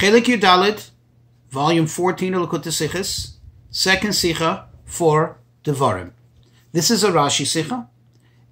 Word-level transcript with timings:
Chelek 0.00 0.24
Yud 0.24 0.40
Daled, 0.40 0.88
volume 1.50 1.86
14 1.86 2.32
of 2.32 2.48
Likkutei 2.48 2.72
Sichos, 2.72 3.34
second 3.68 4.12
Sicha 4.12 4.64
for 4.86 5.36
Devarim. 5.62 6.12
This 6.72 6.90
is 6.90 7.04
a 7.04 7.10
Rashi 7.10 7.44
Sicha, 7.44 7.86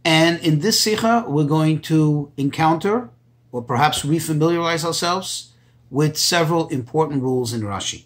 and 0.04 0.38
in 0.40 0.58
this 0.58 0.84
Sicha 0.84 1.26
we're 1.26 1.45
going 1.45 1.80
to 1.80 2.30
encounter, 2.37 3.08
or 3.50 3.62
perhaps 3.62 4.03
refamiliarize 4.03 4.84
ourselves, 4.84 5.54
with 5.88 6.19
several 6.19 6.69
important 6.69 7.22
rules 7.22 7.54
in 7.54 7.62
Rashi. 7.62 8.04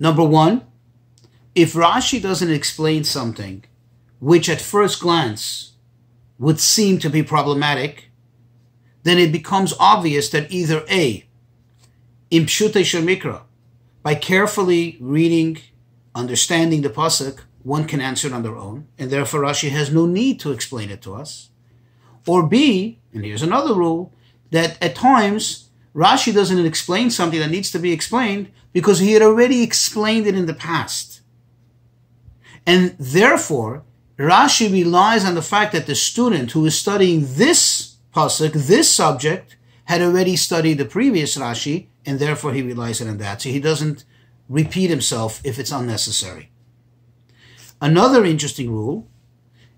Number 0.00 0.24
one, 0.24 0.66
if 1.54 1.74
Rashi 1.74 2.20
doesn't 2.20 2.50
explain 2.50 3.04
something 3.04 3.62
which 4.18 4.48
at 4.48 4.60
first 4.60 4.98
glance 4.98 5.74
would 6.40 6.58
seem 6.58 6.98
to 6.98 7.08
be 7.08 7.22
problematic, 7.22 8.10
then 9.04 9.16
it 9.16 9.30
becomes 9.30 9.74
obvious 9.78 10.28
that 10.30 10.50
either 10.50 10.84
A, 10.90 11.25
in 12.30 12.44
Pshutei 12.44 12.82
Shemikra, 12.82 13.42
by 14.02 14.14
carefully 14.14 14.96
reading, 15.00 15.58
understanding 16.14 16.82
the 16.82 16.90
Pasuk, 16.90 17.40
one 17.62 17.86
can 17.86 18.00
answer 18.00 18.28
it 18.28 18.32
on 18.32 18.42
their 18.42 18.56
own, 18.56 18.86
and 18.98 19.10
therefore 19.10 19.40
Rashi 19.40 19.70
has 19.70 19.92
no 19.92 20.06
need 20.06 20.38
to 20.40 20.52
explain 20.52 20.90
it 20.90 21.02
to 21.02 21.14
us. 21.14 21.50
Or 22.26 22.46
B, 22.46 23.00
and 23.12 23.24
here's 23.24 23.42
another 23.42 23.74
rule, 23.74 24.12
that 24.50 24.80
at 24.82 24.94
times 24.94 25.70
Rashi 25.94 26.32
doesn't 26.32 26.64
explain 26.64 27.10
something 27.10 27.40
that 27.40 27.50
needs 27.50 27.70
to 27.72 27.78
be 27.78 27.92
explained 27.92 28.50
because 28.72 28.98
he 28.98 29.12
had 29.12 29.22
already 29.22 29.62
explained 29.62 30.26
it 30.26 30.36
in 30.36 30.46
the 30.46 30.54
past. 30.54 31.20
And 32.66 32.94
therefore, 32.98 33.84
Rashi 34.18 34.70
relies 34.70 35.24
on 35.24 35.34
the 35.34 35.42
fact 35.42 35.72
that 35.72 35.86
the 35.86 35.94
student 35.94 36.52
who 36.52 36.64
is 36.66 36.78
studying 36.78 37.24
this 37.34 37.96
pasuk, 38.14 38.52
this 38.52 38.90
subject, 38.90 39.56
had 39.84 40.02
already 40.02 40.36
studied 40.36 40.78
the 40.78 40.84
previous 40.84 41.36
Rashi, 41.36 41.86
and 42.06 42.18
therefore 42.18 42.52
he 42.52 42.62
relies 42.62 43.02
on 43.02 43.18
that. 43.18 43.42
So 43.42 43.48
he 43.50 43.60
doesn't 43.60 44.04
repeat 44.48 44.88
himself 44.88 45.40
if 45.44 45.58
it's 45.58 45.72
unnecessary. 45.72 46.50
Another 47.80 48.24
interesting 48.24 48.70
rule 48.70 49.08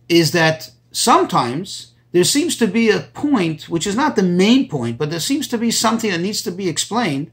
is 0.09 0.33
that 0.33 0.71
sometimes 0.93 1.95
there 2.13 2.25
seems 2.25 2.57
to 2.59 2.67
be 2.67 2.91
a 2.91 3.01
point, 3.01 3.69
which 3.69 3.87
is 3.87 3.97
not 3.97 4.15
the 4.15 4.23
main 4.23 4.69
point, 4.69 4.99
but 4.99 5.11
there 5.11 5.21
seems 5.21 5.49
to 5.49 5.59
be 5.59 5.71
something 5.71 6.11
that 6.11 6.21
needs 6.21 6.43
to 6.43 6.53
be 6.53 6.69
explained, 6.69 7.31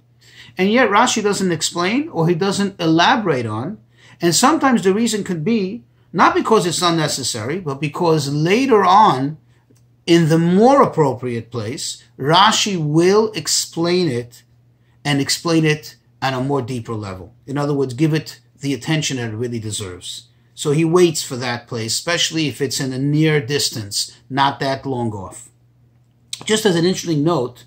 and 0.57 0.71
yet 0.71 0.89
Rashi 0.89 1.21
doesn't 1.21 1.51
explain 1.51 2.09
or 2.09 2.27
he 2.27 2.35
doesn't 2.35 2.79
elaborate 2.79 3.45
on. 3.45 3.77
And 4.21 4.33
sometimes 4.33 4.83
the 4.83 4.93
reason 4.93 5.23
could 5.23 5.43
be 5.43 5.83
not 6.13 6.33
because 6.33 6.66
it's 6.66 6.81
unnecessary, 6.81 7.59
but 7.59 7.81
because 7.81 8.31
later 8.31 8.85
on, 8.85 9.38
in 10.05 10.29
the 10.29 10.38
more 10.38 10.81
appropriate 10.81 11.51
place, 11.51 12.03
Rashi 12.17 12.77
will 12.77 13.31
explain 13.33 14.07
it 14.07 14.43
and 15.05 15.21
explain 15.21 15.63
it 15.63 15.95
on 16.21 16.33
a 16.33 16.41
more 16.41 16.61
deeper 16.61 16.95
level. 16.95 17.33
In 17.45 17.57
other 17.57 17.73
words, 17.73 17.93
give 17.93 18.13
it 18.13 18.41
the 18.59 18.73
attention 18.73 19.17
that 19.17 19.29
it 19.29 19.35
really 19.35 19.59
deserves. 19.59 20.27
So 20.55 20.71
he 20.71 20.83
waits 20.83 21.21
for 21.21 21.35
that 21.35 21.67
place, 21.67 21.93
especially 21.93 22.47
if 22.47 22.59
it's 22.59 22.79
in 22.79 22.91
a 22.91 22.97
near 22.97 23.39
distance, 23.39 24.17
not 24.29 24.59
that 24.59 24.85
long 24.85 25.11
off. 25.11 25.49
Just 26.45 26.65
as 26.65 26.75
an 26.75 26.85
interesting 26.85 27.23
note, 27.23 27.65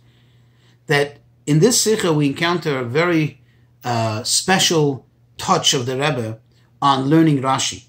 that 0.87 1.19
in 1.47 1.61
this 1.61 1.81
sikha 1.81 2.13
we 2.13 2.27
encounter 2.27 2.79
a 2.79 2.85
very 2.85 3.41
uh, 3.85 4.23
special 4.25 5.07
touch 5.37 5.73
of 5.75 5.87
the 5.87 5.97
Rebbe 5.97 6.41
on 6.83 7.05
learning 7.05 7.41
Rashi, 7.41 7.85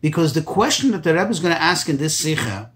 because 0.00 0.34
the 0.34 0.42
question 0.42 0.90
that 0.90 1.04
the 1.04 1.14
Rebbe 1.14 1.30
is 1.30 1.40
going 1.40 1.54
to 1.54 1.62
ask 1.62 1.88
in 1.88 1.96
this 1.96 2.16
sikha 2.16 2.70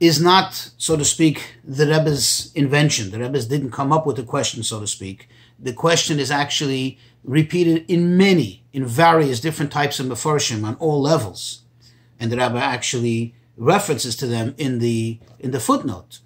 is 0.00 0.20
not, 0.20 0.70
so 0.78 0.96
to 0.96 1.04
speak, 1.04 1.56
the 1.62 1.86
Rebbe's 1.86 2.52
invention. 2.54 3.10
The 3.10 3.20
Rebbe 3.20 3.40
didn't 3.42 3.70
come 3.70 3.92
up 3.92 4.06
with 4.06 4.16
the 4.16 4.22
question, 4.24 4.62
so 4.62 4.80
to 4.80 4.86
speak. 4.86 5.28
The 5.62 5.72
question 5.72 6.18
is 6.18 6.30
actually 6.30 6.98
repeated 7.22 7.84
in 7.88 8.16
many, 8.16 8.64
in 8.72 8.86
various 8.86 9.40
different 9.40 9.70
types 9.70 10.00
of 10.00 10.06
mefarshim 10.06 10.64
on 10.64 10.74
all 10.76 11.00
levels, 11.00 11.62
and 12.18 12.32
the 12.32 12.36
Rebbe 12.36 12.58
actually 12.58 13.34
references 13.56 14.16
to 14.16 14.26
them 14.26 14.54
in 14.56 14.78
the 14.78 15.18
in 15.38 15.50
the 15.50 15.60
footnote. 15.60 16.20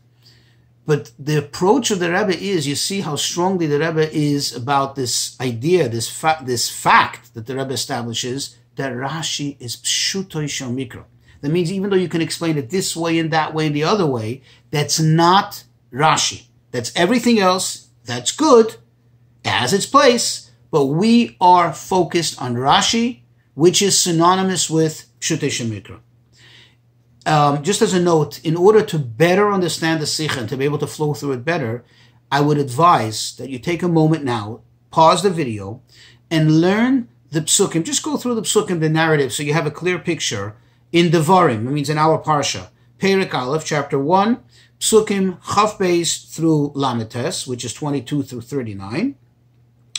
But 0.86 1.12
the 1.18 1.38
approach 1.38 1.90
of 1.90 1.98
the 1.98 2.12
Rebbe 2.12 2.38
is, 2.38 2.66
you 2.66 2.74
see 2.74 3.00
how 3.00 3.16
strongly 3.16 3.66
the 3.66 3.78
Rebbe 3.78 4.14
is 4.14 4.54
about 4.54 4.94
this 4.94 5.38
idea, 5.40 5.88
this 5.88 6.22
this 6.42 6.68
fact 6.70 7.34
that 7.34 7.46
the 7.46 7.56
Rebbe 7.56 7.72
establishes 7.72 8.56
that 8.76 8.92
Rashi 8.92 9.56
is 9.60 9.76
pshutoy 9.76 10.46
mikro. 10.74 11.04
That 11.40 11.50
means 11.50 11.72
even 11.72 11.90
though 11.90 11.96
you 11.96 12.08
can 12.08 12.22
explain 12.22 12.56
it 12.56 12.70
this 12.70 12.96
way 12.96 13.18
and 13.18 13.30
that 13.30 13.54
way 13.54 13.66
and 13.66 13.76
the 13.76 13.84
other 13.84 14.06
way, 14.06 14.42
that's 14.70 15.00
not 15.00 15.64
Rashi. 15.92 16.46
That's 16.70 16.94
everything 16.96 17.38
else. 17.38 17.88
That's 18.04 18.32
good, 18.32 18.76
has 19.52 19.72
its 19.72 19.86
place, 19.86 20.50
but 20.70 20.86
we 20.86 21.36
are 21.40 21.72
focused 21.72 22.40
on 22.40 22.54
Rashi, 22.54 23.20
which 23.54 23.80
is 23.82 23.98
synonymous 23.98 24.68
with 24.68 25.06
Pshutei 25.20 25.48
Shemikra. 25.48 26.00
Um, 27.26 27.62
just 27.62 27.80
as 27.80 27.94
a 27.94 28.00
note, 28.02 28.44
in 28.44 28.56
order 28.56 28.82
to 28.82 28.98
better 28.98 29.50
understand 29.50 30.02
the 30.02 30.06
Sikha 30.06 30.40
and 30.40 30.48
to 30.48 30.56
be 30.56 30.64
able 30.64 30.78
to 30.78 30.86
flow 30.86 31.14
through 31.14 31.32
it 31.32 31.44
better, 31.44 31.84
I 32.30 32.40
would 32.40 32.58
advise 32.58 33.36
that 33.36 33.48
you 33.48 33.58
take 33.58 33.82
a 33.82 33.88
moment 33.88 34.24
now, 34.24 34.62
pause 34.90 35.22
the 35.22 35.30
video, 35.30 35.80
and 36.30 36.60
learn 36.60 37.08
the 37.30 37.40
psukim. 37.40 37.84
Just 37.84 38.02
go 38.02 38.16
through 38.16 38.34
the 38.34 38.42
psukim, 38.42 38.80
the 38.80 38.88
narrative, 38.88 39.32
so 39.32 39.42
you 39.42 39.52
have 39.52 39.66
a 39.66 39.70
clear 39.70 39.98
picture 39.98 40.56
in 40.92 41.10
Devarim. 41.10 41.66
It 41.66 41.70
means 41.70 41.90
in 41.90 41.98
our 41.98 42.20
parsha, 42.20 42.68
Perik 42.98 43.32
Aleph, 43.34 43.64
chapter 43.64 43.98
one, 43.98 44.42
psukim 44.80 45.38
Chaf 45.54 45.78
Beis 45.78 46.28
through 46.34 46.72
Lamed 46.74 47.10
Tes, 47.10 47.46
which 47.46 47.64
is 47.64 47.72
twenty-two 47.72 48.22
through 48.22 48.42
thirty-nine 48.42 49.16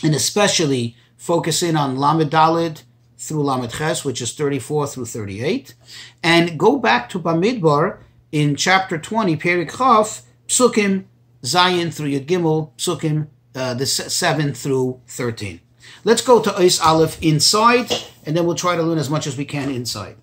and 0.02 0.14
especially 0.14 0.96
focus 1.16 1.62
in 1.62 1.76
on 1.76 1.96
Lamed 1.96 2.30
Dalid 2.30 2.82
through 3.18 3.42
Lamed 3.42 3.72
Ches, 3.72 4.04
which 4.04 4.20
is 4.20 4.34
34 4.34 4.86
through 4.88 5.06
38, 5.06 5.74
and 6.22 6.58
go 6.58 6.78
back 6.78 7.08
to 7.08 7.18
Bamidbar 7.18 7.98
in 8.32 8.56
chapter 8.56 8.98
20, 8.98 9.36
Perik 9.36 9.76
Chaf, 9.76 10.22
Psukim 10.46 11.04
Zayin 11.42 11.92
through 11.92 12.10
Yud 12.10 12.26
Gimel, 12.26 12.72
Psukim 12.76 13.28
uh, 13.54 13.74
the 13.74 13.86
7 13.86 14.52
through 14.52 15.00
13. 15.08 15.60
Let's 16.04 16.20
go 16.20 16.42
to 16.42 16.50
Ois 16.50 16.80
Aleph 16.84 17.20
inside, 17.22 17.90
and 18.24 18.36
then 18.36 18.44
we'll 18.44 18.54
try 18.54 18.76
to 18.76 18.82
learn 18.82 18.98
as 18.98 19.08
much 19.08 19.26
as 19.26 19.36
we 19.36 19.44
can 19.44 19.70
inside. 19.70 20.16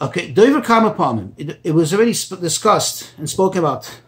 Okay, 0.00 0.32
Dover 0.32 0.62
Kamapamim. 0.62 1.34
It, 1.36 1.60
it 1.62 1.72
was 1.72 1.92
already 1.92 2.14
sp- 2.16 2.40
discussed 2.40 3.12
and 3.18 3.28
spoken 3.28 3.58
about 3.58 4.00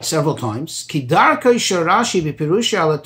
several 0.00 0.34
times. 0.34 0.84
Kidarka 0.88 1.54
Sharashi 1.54 2.20
Bipirusha 2.20 2.80
ala 2.80 2.98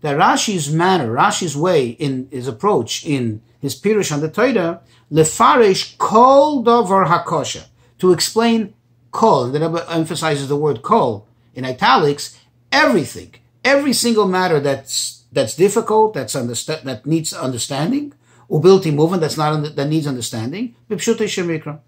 that 0.00 0.16
Rashi's 0.16 0.72
manner, 0.72 1.12
Rashi's 1.12 1.56
way 1.56 1.88
in 1.88 2.28
his 2.30 2.46
approach 2.46 3.04
in 3.04 3.42
his 3.60 3.80
Pirush 3.80 4.12
on 4.12 4.20
the 4.20 4.30
Torah, 4.30 4.80
lefarish 5.10 5.98
kol 5.98 6.62
dover 6.62 7.06
hakosha, 7.06 7.66
to 7.98 8.12
explain 8.12 8.74
kol, 9.10 9.44
and 9.44 9.54
the 9.54 9.60
Rebbe 9.60 9.84
emphasizes 9.90 10.48
the 10.48 10.56
word 10.56 10.82
kol 10.82 11.26
in 11.54 11.64
italics, 11.64 12.38
everything, 12.70 13.34
every 13.64 13.92
single 13.92 14.28
matter 14.28 14.60
that's 14.60 15.24
that's 15.32 15.54
difficult, 15.54 16.14
that's 16.14 16.34
understa- 16.34 16.82
that 16.82 17.04
needs 17.04 17.32
understanding, 17.32 18.12
ubilti 18.50 18.94
movement 18.94 19.20
that's 19.20 19.36
not 19.36 19.52
under, 19.52 19.68
that 19.70 19.88
needs 19.88 20.06
understanding, 20.06 20.74
bipshute 20.88 21.24
shemikra. 21.24 21.80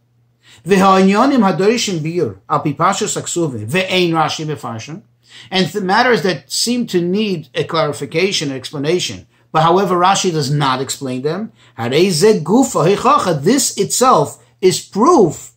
V'ha'inyonim 0.67 1.41
hadorishim 1.49 2.01
biur 2.01 2.39
al 2.49 2.63
pipashus 2.63 3.17
aksuve 3.17 3.65
ve'ein 3.67 4.11
Rashi 4.11 4.45
mefarshin 4.45 5.03
and 5.51 5.67
the 5.67 5.81
matters 5.81 6.23
that 6.23 6.51
seem 6.51 6.87
to 6.89 7.01
need 7.01 7.49
a 7.55 7.65
clarification, 7.65 8.51
an 8.51 8.57
explanation, 8.57 9.27
but 9.53 9.63
however 9.63 9.97
Rashi 9.97 10.31
does 10.31 10.51
not 10.51 10.81
explain 10.81 11.23
them, 11.23 11.53
this 13.43 13.77
itself 13.77 14.45
is 14.61 14.81
proof 14.81 15.53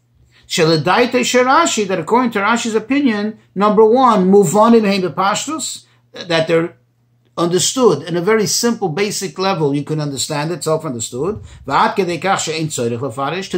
that 0.56 2.00
according 2.00 2.32
to 2.32 2.40
Rashi's 2.40 2.76
opinion, 2.76 3.40
number 3.56 3.86
one, 3.86 4.28
move 4.28 4.56
on 4.56 4.76
in 4.76 4.84
pashtus, 4.84 5.86
that 6.12 6.48
they're 6.48 6.78
understood 7.36 8.04
in 8.04 8.16
a 8.16 8.22
very 8.22 8.46
simple, 8.46 8.90
basic 8.90 9.40
level. 9.40 9.74
You 9.74 9.84
can 9.84 10.00
understand 10.00 10.52
it, 10.52 10.64
self-understood. 10.64 11.42
To 11.66 12.04
the 12.06 12.14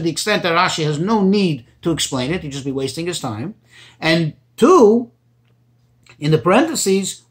extent 0.10 0.44
that 0.44 0.56
Rashi 0.56 0.86
has 0.86 1.00
no 1.00 1.22
need 1.22 1.66
to 1.82 1.92
explain 1.92 2.32
it, 2.32 2.44
he'd 2.44 2.54
just 2.54 2.64
be 2.64 2.72
wasting 2.72 3.08
his 3.08 3.20
time. 3.20 3.56
And 4.00 4.34
two, 4.56 5.12
in 6.20 6.32
the 6.32 6.38
parentheses, 6.38 7.24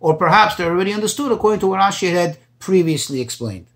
or 0.00 0.14
perhaps 0.16 0.54
they're 0.54 0.70
already 0.70 0.92
understood 0.92 1.32
according 1.32 1.60
to 1.60 1.66
what 1.66 1.80
Rashi 1.80 2.10
had 2.12 2.38
previously 2.58 3.20
explained. 3.20 3.66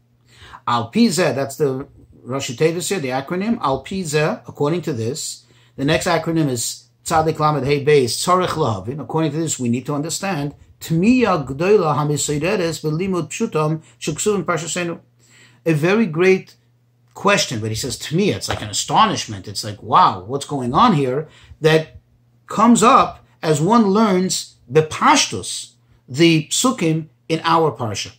Al 0.67 0.91
that's 0.91 1.57
the 1.57 1.87
Rashi 2.27 2.57
Tevis 2.57 2.89
here, 2.89 3.01
the 3.01 3.09
acronym. 3.09 3.59
Al 3.61 3.85
according 4.49 4.83
to 4.83 4.93
this, 4.93 5.45
the 5.77 5.85
next 5.85 6.07
acronym 6.07 6.49
is 6.49 6.89
Tzadik 7.05 7.39
Lamed 7.39 7.67
Hey 7.67 7.85
Beis 7.85 8.17
Tzarech 8.17 8.49
Lahavin. 8.49 9.01
According 9.01 9.33
to 9.33 9.39
this, 9.39 9.59
we 9.59 9.69
need 9.69 9.85
to 9.87 9.95
understand 9.95 10.55
Tmiya 10.81 11.47
Gdoila 11.47 11.97
Hamisoideres 11.97 12.81
Shuksuvim. 14.01 15.01
A 15.67 15.73
very 15.73 16.07
great 16.07 16.55
question, 17.15 17.61
but 17.61 17.71
he 17.71 17.75
says 17.75 17.97
to 17.99 18.17
me, 18.17 18.31
it's 18.31 18.49
like 18.49 18.63
an 18.63 18.69
astonishment. 18.69 19.49
It's 19.49 19.65
like, 19.65 19.83
wow, 19.83 20.25
what's 20.25 20.47
going 20.47 20.75
on 20.75 20.95
here? 20.95 21.29
That 21.65 21.97
comes 22.47 22.83
up 22.83 23.25
as 23.43 23.59
one 23.59 23.87
learns 23.87 24.57
the 24.69 24.83
pashtus, 24.83 25.73
the 26.07 26.47
psukim 26.49 27.07
in 27.27 27.41
our 27.43 27.73
parsha. 27.73 28.13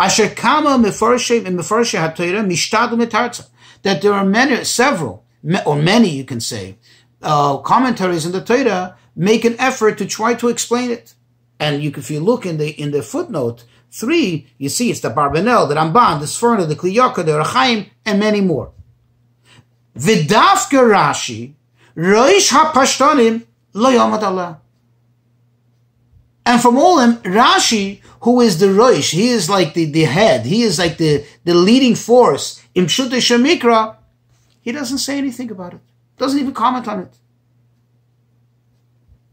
Asher 0.00 0.30
kama 0.30 0.72
mefarshim 0.82 1.44
in 1.44 1.56
mefarshim 1.58 2.00
ha'torah 2.00 2.46
mishtadu. 2.50 3.48
That 3.82 4.00
there 4.00 4.14
are 4.14 4.24
many, 4.24 4.64
several, 4.64 5.24
or 5.66 5.76
many, 5.76 6.08
you 6.08 6.24
can 6.24 6.40
say, 6.40 6.78
uh, 7.22 7.58
commentaries 7.58 8.24
in 8.24 8.32
the 8.32 8.40
Torah 8.40 8.96
make 9.14 9.44
an 9.44 9.56
effort 9.58 9.98
to 9.98 10.06
try 10.06 10.32
to 10.34 10.48
explain 10.48 10.90
it. 10.90 11.12
And 11.60 11.82
you, 11.82 11.92
if 11.94 12.10
you 12.10 12.20
look 12.20 12.46
in 12.46 12.56
the 12.56 12.70
in 12.70 12.90
the 12.92 13.02
footnote 13.02 13.64
three, 13.90 14.46
you 14.56 14.70
see 14.70 14.90
it's 14.90 15.00
the 15.00 15.10
Barbanel, 15.10 15.68
the 15.68 15.74
Ramban, 15.74 16.20
the 16.20 16.26
Sforno, 16.26 16.66
the 16.66 16.74
Kli 16.74 16.94
Yakar, 16.94 17.26
the 17.26 17.32
Rechaim, 17.32 17.90
and 18.06 18.18
many 18.18 18.40
more. 18.40 18.72
Vidafka 19.94 20.80
Rashi, 20.96 21.54
Roish 21.98 22.52
HaPashtanim, 22.52 23.44
Lo 23.74 23.90
Yomad 23.90 24.22
Allah. 24.22 24.60
And 26.46 26.62
from 26.62 26.78
all 26.78 26.96
them, 26.96 27.16
Rashi, 27.18 28.00
who 28.20 28.40
is 28.40 28.58
the 28.58 28.66
Roish, 28.66 29.12
he 29.12 29.28
is 29.28 29.50
like 29.50 29.74
the, 29.74 29.84
the 29.84 30.04
head, 30.04 30.46
he 30.46 30.62
is 30.62 30.78
like 30.78 30.96
the, 30.96 31.24
the 31.44 31.54
leading 31.54 31.96
force 31.96 32.62
in 32.74 32.86
Pshut 32.86 33.10
Shemikra, 33.10 33.96
he 34.60 34.70
doesn't 34.70 34.98
say 34.98 35.18
anything 35.18 35.50
about 35.50 35.74
it. 35.74 35.80
Doesn't 36.16 36.38
even 36.38 36.54
comment 36.54 36.86
on 36.86 37.00
it. 37.00 37.14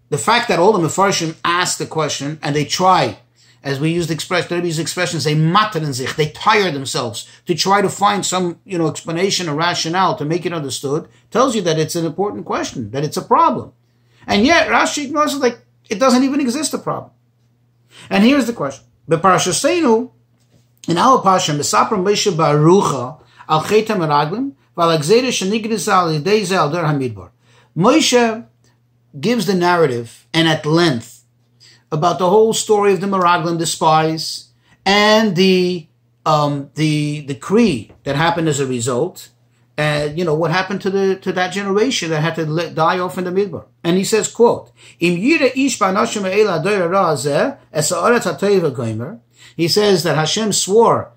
The 0.09 0.17
fact 0.17 0.47
that 0.47 0.59
all 0.59 0.73
the 0.73 0.79
Mefarshim 0.79 1.35
ask 1.43 1.77
the 1.77 1.85
question 1.85 2.39
and 2.41 2.55
they 2.55 2.65
try, 2.65 3.19
as 3.65 3.79
we 3.79 3.89
use 3.89 4.05
the 4.05 4.13
expression, 4.13 4.49
the 4.49 4.55
Rebbe's 4.57 4.77
expression, 4.77 5.19
they 5.19 5.33
mattern 5.33 5.91
sich, 5.91 6.15
they 6.15 6.29
tire 6.29 6.71
themselves 6.71 7.27
to 7.47 7.55
try 7.55 7.81
to 7.81 7.89
find 7.89 8.23
some, 8.23 8.59
you 8.63 8.77
know, 8.77 8.87
explanation 8.87 9.49
or 9.49 9.55
rationale 9.55 10.15
to 10.17 10.23
make 10.23 10.45
it 10.45 10.53
understood, 10.53 11.09
tells 11.31 11.55
you 11.55 11.63
that 11.63 11.79
it's 11.79 11.95
an 11.95 12.05
important 12.05 12.45
question, 12.45 12.91
that 12.91 13.03
it's 13.03 13.17
a 13.17 13.23
problem. 13.23 13.73
And 14.27 14.45
yet 14.45 14.67
Rashi 14.67 15.05
ignores 15.05 15.33
it 15.33 15.39
like 15.39 15.57
it 15.89 15.99
doesn't 15.99 16.23
even 16.23 16.39
exist 16.39 16.75
a 16.75 16.77
problem. 16.77 17.11
And 18.07 18.23
here's 18.23 18.45
the 18.45 18.53
question. 18.53 18.85
Beparashasenu, 19.09 20.11
in 20.87 20.97
our 20.99 21.23
Pasha, 21.23 21.53
Mesapram 21.53 22.03
Moshe 22.03 22.31
Barucha, 22.31 23.19
Al 23.49 23.63
Cheta 23.63 23.93
Meraglim, 23.93 24.53
Val 24.75 24.95
Agzeda 24.95 25.29
Shenigrizal 25.29 26.19
Yidei 26.19 26.47
Der 26.47 26.83
Hamidbar. 26.83 27.31
Moshe 27.75 28.45
gives 29.19 29.47
the 29.47 29.55
narrative 29.55 30.27
and 30.33 30.47
at 30.47 30.67
length 30.67 31.14
about 31.95 32.19
the 32.19 32.29
whole 32.29 32.53
story 32.53 32.93
of 32.93 33.01
the 33.01 33.07
Meraglim, 33.07 33.57
the 33.57 33.65
spies, 33.65 34.49
and 34.85 35.35
the 35.35 35.87
um, 36.25 36.69
the 36.75 37.25
decree 37.25 37.91
that 38.03 38.15
happened 38.15 38.47
as 38.47 38.59
a 38.59 38.67
result. 38.67 39.29
And 39.77 40.17
you 40.17 40.23
know 40.23 40.35
what 40.35 40.51
happened 40.51 40.79
to 40.81 40.89
the 40.89 41.17
to 41.17 41.33
that 41.33 41.51
generation 41.51 42.09
that 42.11 42.21
had 42.21 42.35
to 42.35 42.45
let, 42.45 42.75
die 42.75 42.99
off 42.99 43.17
in 43.17 43.25
the 43.25 43.31
midbar. 43.31 43.65
And 43.83 43.97
he 43.97 44.05
says, 44.05 44.29
"quote 44.29 44.71
He 44.99 45.69
says 49.67 50.03
that 50.03 50.15
Hashem 50.15 50.53
swore, 50.53 51.11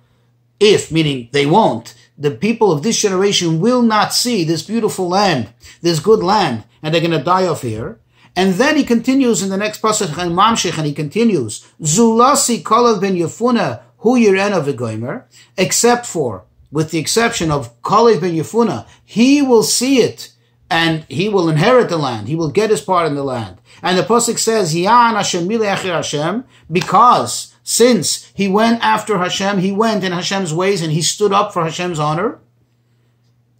if 0.58 0.90
meaning 0.90 1.28
they 1.32 1.46
won't, 1.46 1.94
the 2.16 2.32
people 2.32 2.72
of 2.72 2.82
this 2.82 3.00
generation 3.00 3.60
will 3.60 3.82
not 3.82 4.12
see 4.12 4.42
this 4.42 4.62
beautiful 4.62 5.08
land, 5.08 5.52
this 5.80 6.00
good 6.00 6.22
land, 6.22 6.64
and 6.82 6.92
they're 6.92 7.00
going 7.00 7.12
to 7.12 7.22
die 7.22 7.46
off 7.46 7.62
here. 7.62 8.00
And 8.36 8.54
then 8.54 8.76
he 8.76 8.84
continues 8.84 9.42
in 9.42 9.48
the 9.48 9.56
next 9.56 9.78
passage, 9.82 10.10
and 10.16 10.86
he 10.86 10.94
continues, 10.94 11.66
Zulasi 11.80 12.62
Kalev 12.62 13.00
ben 13.00 13.16
Yefuna 13.16 13.82
hu 13.98 14.16
yirena 14.18 14.62
v'goimer, 14.64 15.24
except 15.56 16.06
for, 16.06 16.44
with 16.70 16.90
the 16.90 16.98
exception 16.98 17.50
of 17.50 17.80
Kalev 17.82 18.20
ben 18.20 18.34
Yefuna, 18.34 18.86
he 19.04 19.42
will 19.42 19.62
see 19.62 19.98
it, 19.98 20.32
and 20.70 21.04
he 21.08 21.28
will 21.28 21.48
inherit 21.48 21.88
the 21.88 21.96
land. 21.96 22.28
He 22.28 22.36
will 22.36 22.50
get 22.50 22.70
his 22.70 22.80
part 22.80 23.06
in 23.06 23.14
the 23.14 23.24
land. 23.24 23.58
And 23.82 23.96
the 23.96 24.02
pasuk 24.02 24.38
says, 24.38 24.76
Yan 24.76 25.14
Hashem 25.14 25.48
Hashem, 25.50 26.44
because 26.70 27.54
since 27.62 28.30
he 28.34 28.48
went 28.48 28.82
after 28.82 29.18
Hashem, 29.18 29.58
he 29.58 29.72
went 29.72 30.04
in 30.04 30.12
Hashem's 30.12 30.54
ways 30.54 30.82
and 30.82 30.92
he 30.92 31.02
stood 31.02 31.32
up 31.32 31.52
for 31.52 31.64
Hashem's 31.64 31.98
honor, 31.98 32.40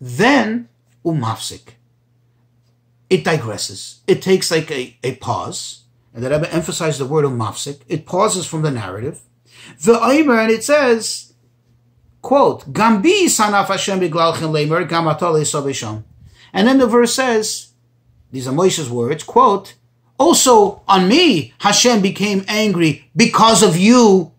then 0.00 0.69
umafsik. 1.05 1.75
It 3.10 3.25
digresses. 3.25 4.00
It 4.06 4.22
takes 4.22 4.50
like 4.50 4.70
a, 4.70 4.96
a 5.02 5.16
pause. 5.16 5.84
And 6.14 6.25
that 6.25 6.32
Rebbe 6.32 6.52
emphasized 6.52 7.00
the 7.00 7.06
word 7.06 7.25
umafsik. 7.25 7.81
It 7.88 8.06
pauses 8.06 8.46
from 8.46 8.62
the 8.62 8.70
narrative. 8.70 9.20
The 9.84 9.99
Aimer, 10.02 10.38
and 10.38 10.50
it 10.50 10.64
says, 10.64 11.32
quote, 12.22 12.72
Gambi 12.72 13.25
sanaf 13.26 13.66
Hashem 13.66 14.00
biglalchen 14.00 14.50
lemer 14.50 14.88
gamatole 14.88 15.43
sobesham. 15.43 16.05
And 16.52 16.66
then 16.66 16.78
the 16.78 16.87
verse 16.87 17.14
says, 17.14 17.72
these 18.31 18.49
are 18.49 18.52
Moshe's 18.52 18.90
words, 18.90 19.22
quote, 19.22 19.75
also 20.19 20.82
on 20.88 21.08
me, 21.08 21.55
Hashem 21.60 22.02
became 22.02 22.44
angry 22.49 23.10
because 23.14 23.62
of 23.62 23.76
you. 23.76 24.32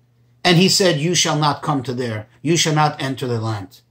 And 0.43 0.57
he 0.57 0.69
said, 0.69 0.99
you 0.99 1.15
shall 1.15 1.37
not 1.37 1.61
come 1.61 1.83
to 1.83 1.93
there. 1.93 2.27
You 2.41 2.57
shall 2.57 2.75
not 2.75 3.01
enter 3.01 3.27
the 3.27 3.39
land. 3.39 3.81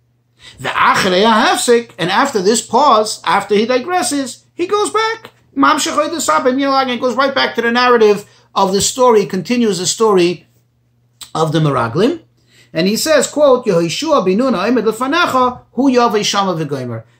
The 0.58 0.68
akhrayah 0.68 1.44
hafsik 1.44 1.92
and 1.98 2.10
after 2.10 2.40
this 2.40 2.64
pause, 2.64 3.22
after 3.24 3.54
he 3.54 3.66
digresses, 3.66 4.44
he 4.58 4.66
goes 4.66 4.90
back. 4.90 5.30
And 5.54 5.64
goes 7.00 7.16
right 7.16 7.34
back 7.34 7.54
to 7.54 7.62
the 7.62 7.70
narrative 7.70 8.28
of 8.54 8.72
the 8.72 8.80
story, 8.80 9.24
continues 9.24 9.78
the 9.78 9.86
story 9.86 10.48
of 11.32 11.52
the 11.52 11.60
Meraglim. 11.60 12.22
And 12.72 12.88
he 12.88 12.96
says, 12.96 13.28
quote, 13.28 13.64
Yehoshua 13.66 14.26
binun 14.26 14.54
ha'emed 14.54 14.84
hu. 15.74 15.88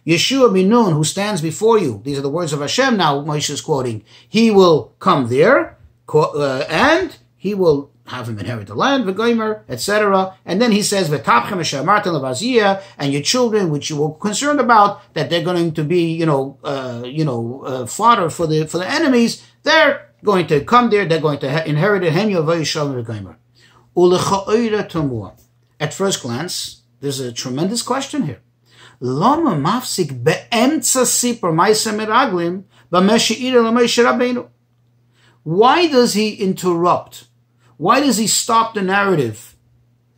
Yeshua 0.07 0.51
binun, 0.51 0.93
who 0.93 1.05
stands 1.05 1.41
before 1.41 1.79
you. 1.79 2.03
These 2.05 2.19
are 2.19 2.23
the 2.23 2.29
words 2.29 2.53
of 2.53 2.61
Hashem 2.61 2.97
now, 2.97 3.23
Moshe 3.23 3.51
is 3.51 3.61
quoting. 3.61 4.03
He 4.29 4.51
will 4.51 4.95
come 4.99 5.29
there, 5.29 5.79
uh, 6.13 6.65
and 6.69 7.17
he 7.37 7.55
will 7.55 7.93
have 8.09 8.29
him 8.29 8.39
inherit 8.39 8.67
the 8.67 8.75
land, 8.75 9.05
v'goymer, 9.05 9.63
etc. 9.69 10.37
And 10.45 10.61
then 10.61 10.73
he 10.73 10.83
says, 10.83 11.09
v'tapchem 11.09 11.59
eshamarten 11.59 12.05
levaziyah, 12.05 12.83
and 12.99 13.13
your 13.13 13.23
children, 13.23 13.71
which 13.71 13.91
you 13.91 13.97
were 13.97 14.15
concerned 14.15 14.61
about, 14.61 15.15
that 15.15 15.31
they're 15.31 15.45
going 15.45 15.73
to 15.75 15.85
be, 15.85 16.13
you 16.13 16.27
know, 16.27 16.59
uh, 16.65 17.03
you 17.05 17.25
know, 17.25 17.63
uh, 17.65 17.87
fodder 17.87 18.31
for 18.31 18.47
the, 18.47 18.67
for 18.67 18.79
the 18.79 18.89
enemies, 18.89 19.45
they're 19.63 20.11
going 20.25 20.47
to 20.47 20.65
come 20.65 20.91
there, 20.91 21.05
they're 21.07 21.21
going 21.21 21.39
to 21.39 21.69
inherit 21.69 22.03
it, 22.05 22.13
hem 22.13 22.29
yavei 22.31 22.65
shama 22.65 23.03
v'goymer. 23.03 23.37
At 25.81 25.95
first 25.95 26.23
glance, 26.23 26.83
there's 27.01 27.21
a 27.21 27.33
tremendous 27.33 27.83
question 27.83 28.23
here. 28.23 28.41
Lama 29.01 29.53
mafsik 29.53 30.25
be'emtza 30.25 31.05
sipur 31.05 31.53
ma'isa 31.53 31.95
meraglim 31.95 32.65
rabbeinu. 32.91 34.49
Why 35.45 35.87
does 35.89 36.15
he 36.15 36.35
interrupt? 36.35 37.28
Why 37.79 38.01
does 38.01 38.19
he 38.19 38.27
stop 38.27 38.75
the 38.75 38.83
narrative 38.83 39.57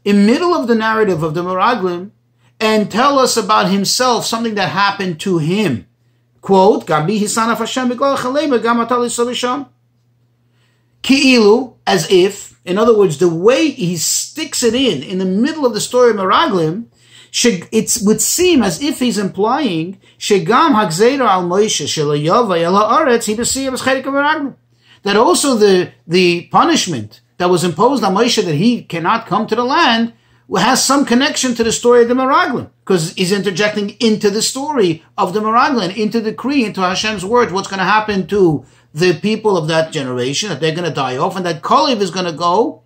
in 0.02 0.26
middle 0.26 0.54
of 0.54 0.66
the 0.66 0.74
narrative 0.74 1.22
of 1.22 1.34
the 1.34 1.42
Meraglim 1.42 2.10
and 2.58 2.90
tell 2.90 3.18
us 3.18 3.36
about 3.36 3.70
himself, 3.70 4.24
something 4.24 4.54
that 4.54 4.70
happened 4.70 5.20
to 5.20 5.38
him? 5.38 5.86
Quote, 6.40 6.86
Ki'ilu, 11.02 11.74
as 11.86 12.10
if, 12.10 12.58
in 12.64 12.78
other 12.78 12.96
words, 12.96 13.18
the 13.18 13.28
way 13.28 13.70
he 13.70 13.96
sticks 13.98 14.62
it 14.62 14.74
in, 14.74 15.02
in 15.02 15.18
the 15.18 15.26
middle 15.26 15.66
of 15.66 15.74
the 15.74 15.80
story 15.80 16.10
of 16.10 16.16
Meraglim, 16.16 16.86
it 17.70 17.98
would 18.02 18.22
seem 18.22 18.62
as 18.62 18.82
if 18.82 19.00
he's 19.00 19.18
implying 19.18 20.00
Shegam 20.18 20.72
al 20.72 21.44
Moshe 21.44 21.84
Shelayava 21.84 22.62
El 22.62 22.72
Haaretz 22.72 23.28
Meraglim. 23.28 24.54
That 25.02 25.16
also 25.16 25.56
the, 25.56 25.92
the 26.06 26.42
punishment 26.50 27.20
that 27.40 27.48
was 27.48 27.64
imposed 27.64 28.04
on 28.04 28.14
Moshe 28.14 28.44
that 28.44 28.54
he 28.54 28.82
cannot 28.82 29.26
come 29.26 29.46
to 29.46 29.56
the 29.56 29.64
land 29.64 30.12
has 30.58 30.84
some 30.84 31.06
connection 31.06 31.54
to 31.54 31.64
the 31.64 31.72
story 31.72 32.02
of 32.02 32.08
the 32.08 32.14
Meraglim, 32.14 32.68
because 32.84 33.14
he's 33.14 33.32
interjecting 33.32 33.90
into 33.98 34.28
the 34.28 34.42
story 34.42 35.02
of 35.16 35.32
the 35.32 35.40
Meraglim, 35.40 35.96
into 35.96 36.20
the 36.20 36.32
decree, 36.32 36.66
into 36.66 36.82
Hashem's 36.82 37.24
word, 37.24 37.50
what's 37.50 37.68
going 37.68 37.78
to 37.78 37.84
happen 37.84 38.26
to 38.26 38.66
the 38.92 39.14
people 39.14 39.56
of 39.56 39.68
that 39.68 39.90
generation, 39.90 40.50
that 40.50 40.60
they're 40.60 40.74
going 40.74 40.86
to 40.86 40.94
die 40.94 41.16
off, 41.16 41.34
and 41.34 41.46
that 41.46 41.62
Kalev 41.62 42.02
is 42.02 42.10
going 42.10 42.26
to 42.26 42.32
go, 42.32 42.82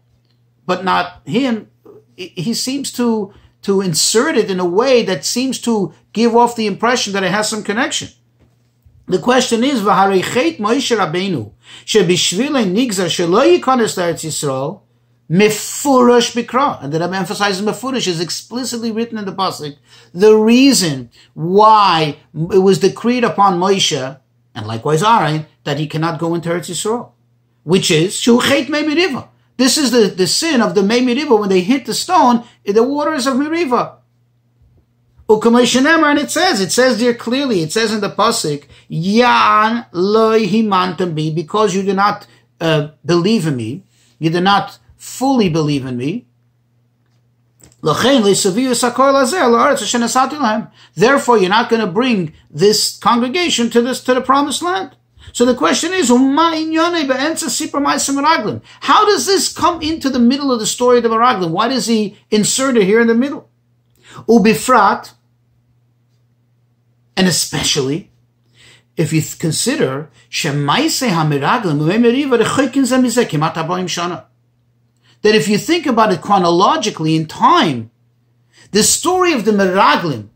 but 0.67 0.85
not 0.85 1.21
him. 1.25 1.69
He 2.17 2.55
seems 2.55 2.93
to, 2.93 3.35
to 3.63 3.81
insert 3.81 4.37
it 4.37 4.53
in 4.53 4.61
a 4.61 4.65
way 4.65 5.03
that 5.03 5.25
seems 5.25 5.59
to 5.63 5.93
give 6.13 6.37
off 6.37 6.55
the 6.55 6.69
impression 6.69 7.13
that 7.15 7.25
it 7.25 7.33
has 7.33 7.49
some 7.49 7.65
connection. 7.65 8.09
The 9.07 9.19
question 9.19 9.63
is, 9.65 9.81
V'harei 9.81 10.23
Moshe 10.59 10.97
Rabbeinu, 10.97 11.53
shebishvilei 11.85 12.71
nigzar 12.71 13.07
shelo 13.07 13.45
yikones 13.45 13.97
l'Eretz 13.97 14.25
Yisrael, 14.25 14.81
mefurash 15.31 16.35
bikra, 16.35 16.83
and 16.83 16.93
that 16.93 17.03
I'm 17.03 17.13
emphasizing 17.13 17.67
mefurash 17.67 18.07
is 18.07 18.21
explicitly 18.21 18.91
written 18.91 19.19
in 19.19 19.25
the 19.25 19.33
pasuk. 19.33 19.77
The 20.13 20.35
reason 20.35 21.11
why 21.35 22.17
it 22.35 22.59
was 22.59 22.79
decreed 22.79 23.25
upon 23.25 23.61
Moshe 23.61 24.19
and 24.55 24.67
likewise 24.67 25.03
Aaron, 25.03 25.47
that 25.65 25.79
he 25.79 25.87
cannot 25.87 26.21
go 26.21 26.35
into 26.35 26.49
Eretz 26.49 26.71
Yisrael, 26.71 27.11
which 27.65 27.91
is 27.91 28.19
Shuchet 28.19 28.69
Meriva. 28.69 29.29
This 29.57 29.77
is 29.79 29.91
the, 29.91 30.07
the 30.07 30.27
sin 30.27 30.61
of 30.61 30.75
the 30.75 30.83
Meriva 30.83 31.39
when 31.39 31.49
they 31.49 31.61
hit 31.61 31.87
the 31.87 31.95
stone 31.95 32.45
in 32.65 32.75
the 32.75 32.83
waters 32.83 33.27
of 33.27 33.35
Meriva. 33.35 33.97
And 35.27 36.19
it 36.19 36.31
says, 36.31 36.61
it 36.61 36.71
says 36.71 37.01
there 37.01 37.15
clearly, 37.15 37.63
it 37.63 37.73
says 37.73 37.93
in 37.93 38.01
the 38.01 38.11
pasuk, 38.11 38.65
Yan 38.89 39.87
loy 39.93 40.47
himantam 40.47 41.15
bi, 41.15 41.31
because 41.35 41.75
you 41.75 41.83
do 41.83 41.95
not 41.95 42.27
uh, 42.61 42.89
believe 43.05 43.47
in 43.47 43.57
me, 43.57 43.83
you 44.19 44.31
do 44.31 44.41
not 44.41 44.79
fully 44.97 45.49
believe 45.49 45.87
in 45.87 45.97
me. 45.97 46.27
Therefore, 47.83 48.21
you're 51.39 51.49
not 51.49 51.69
going 51.69 51.81
to 51.81 51.87
bring 51.87 52.33
this 52.51 52.99
congregation 52.99 53.71
to 53.71 53.83
this 53.83 54.03
to 54.05 54.15
the 54.15 54.23
promised 54.23 54.63
land. 54.63 54.97
So 55.33 55.45
the 55.45 55.55
question 55.55 55.93
is, 55.93 56.09
how 56.09 56.17
does 59.07 59.27
this 59.27 59.53
come 59.53 59.83
into 59.83 60.09
the 60.09 60.19
middle 60.19 60.53
of 60.53 60.61
the 60.61 60.67
story 60.67 60.99
of 60.99 61.03
the 61.03 61.09
Meraglim? 61.09 61.51
Why 61.51 61.69
does 61.69 61.87
he 61.87 62.17
insert 62.31 62.77
it 62.77 62.85
here 62.85 63.01
in 63.01 63.07
the 63.07 63.15
middle? 63.15 63.49
Ubifrat, 64.29 65.14
and 67.17 67.27
especially 67.27 68.11
if 68.97 69.13
you 69.13 69.23
consider 69.39 70.11
that 75.23 75.35
if 75.35 75.49
you 75.49 75.59
think 75.59 75.87
about 75.87 76.13
it 76.13 76.21
chronologically 76.21 77.17
in 77.17 77.27
time, 77.27 77.91
the 78.71 78.83
story 78.83 79.33
of 79.33 79.45
the 79.45 79.53
Meraglim 79.53 80.29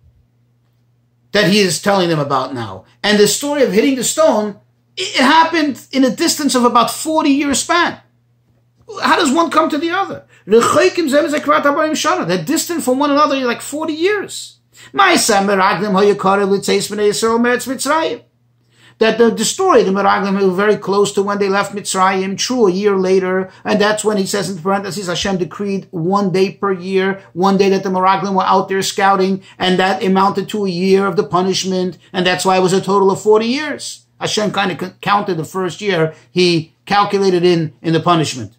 that 1.32 1.50
he 1.50 1.58
is 1.58 1.82
telling 1.82 2.08
them 2.08 2.18
about 2.18 2.54
now, 2.54 2.84
and 3.02 3.18
the 3.18 3.28
story 3.28 3.62
of 3.62 3.72
hitting 3.72 3.96
the 3.96 4.04
stone, 4.04 4.58
it 4.96 5.20
happened 5.20 5.86
in 5.92 6.04
a 6.04 6.10
distance 6.10 6.54
of 6.54 6.64
about 6.64 6.90
40 6.90 7.28
year 7.28 7.54
span. 7.54 8.00
How 9.02 9.16
does 9.16 9.30
one 9.30 9.50
come 9.50 9.68
to 9.68 9.78
the 9.78 9.90
other? 9.90 10.24
They're 10.46 12.44
distant 12.44 12.82
from 12.82 12.98
one 12.98 13.10
another 13.10 13.36
like 13.44 13.60
40 13.60 13.92
years 13.92 14.57
that 18.98 19.18
the, 19.18 19.30
the 19.30 19.44
story, 19.44 19.82
the 19.82 19.90
Meraglim, 19.90 20.40
were 20.40 20.54
very 20.54 20.76
close 20.76 21.12
to 21.12 21.22
when 21.22 21.38
they 21.38 21.48
left 21.48 21.74
Mitzrayim, 21.74 22.36
true, 22.36 22.66
a 22.66 22.70
year 22.70 22.96
later, 22.96 23.50
and 23.64 23.80
that's 23.80 24.04
when 24.04 24.16
he 24.16 24.26
says 24.26 24.50
in 24.50 24.60
parentheses, 24.60 25.06
Hashem 25.06 25.38
decreed 25.38 25.86
one 25.90 26.32
day 26.32 26.52
per 26.52 26.72
year, 26.72 27.22
one 27.32 27.56
day 27.56 27.68
that 27.70 27.84
the 27.84 27.90
Meraglim 27.90 28.34
were 28.34 28.42
out 28.42 28.68
there 28.68 28.82
scouting, 28.82 29.42
and 29.58 29.78
that 29.78 30.02
amounted 30.02 30.48
to 30.50 30.66
a 30.66 30.70
year 30.70 31.06
of 31.06 31.16
the 31.16 31.24
punishment, 31.24 31.98
and 32.12 32.26
that's 32.26 32.44
why 32.44 32.56
it 32.56 32.62
was 32.62 32.72
a 32.72 32.80
total 32.80 33.10
of 33.10 33.22
40 33.22 33.46
years. 33.46 34.06
Hashem 34.20 34.50
kind 34.50 34.72
of 34.72 35.00
counted 35.00 35.36
the 35.36 35.44
first 35.44 35.80
year, 35.80 36.14
he 36.30 36.74
calculated 36.86 37.44
in, 37.44 37.74
in 37.82 37.92
the 37.92 38.00
punishment. 38.00 38.54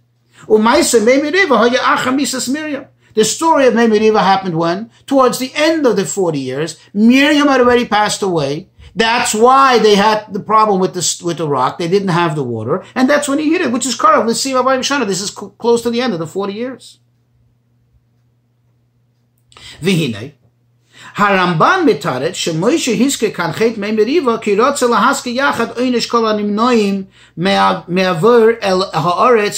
The 3.15 3.25
story 3.25 3.67
of 3.67 3.73
Mimiriva 3.73 4.21
happened 4.21 4.57
when? 4.57 4.89
Towards 5.05 5.39
the 5.39 5.51
end 5.55 5.85
of 5.85 5.95
the 5.95 6.05
40 6.05 6.39
years, 6.39 6.79
Miriam 6.93 7.47
had 7.47 7.61
already 7.61 7.85
passed 7.85 8.21
away, 8.21 8.69
that's 8.95 9.33
why 9.33 9.79
they 9.79 9.95
had 9.95 10.33
the 10.33 10.39
problem 10.39 10.79
with 10.79 10.93
the 10.93 11.21
with 11.23 11.37
the 11.37 11.47
rock. 11.47 11.77
They 11.77 11.87
didn't 11.87 12.09
have 12.09 12.35
the 12.35 12.43
water, 12.43 12.83
and 12.95 13.09
that's 13.09 13.27
when 13.27 13.39
he 13.39 13.51
hit 13.51 13.61
it, 13.61 13.71
which 13.71 13.85
is 13.85 13.97
Karav. 13.97 14.27
Let's 14.27 14.41
see 14.41 14.53
Rabbi 14.53 14.77
Shana. 14.79 15.07
This 15.07 15.21
is 15.21 15.29
cl- 15.29 15.51
close 15.51 15.81
to 15.83 15.89
the 15.89 16.01
end 16.01 16.13
of 16.13 16.19
the 16.19 16.27
forty 16.27 16.53
years. 16.53 16.99
Vihine. 19.81 20.33
Haramban 21.15 21.85
mitaret 21.85 22.33
hiske 22.33 23.33
kan 23.33 23.53
chet 23.53 23.77
mei 23.77 23.95
ki 23.95 24.55
rotze 24.55 24.87
lahaske 24.87 25.35
el 28.61 28.81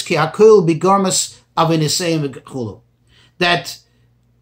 ki 0.02 0.16
v'chulu. 0.16 2.80
That 3.42 3.78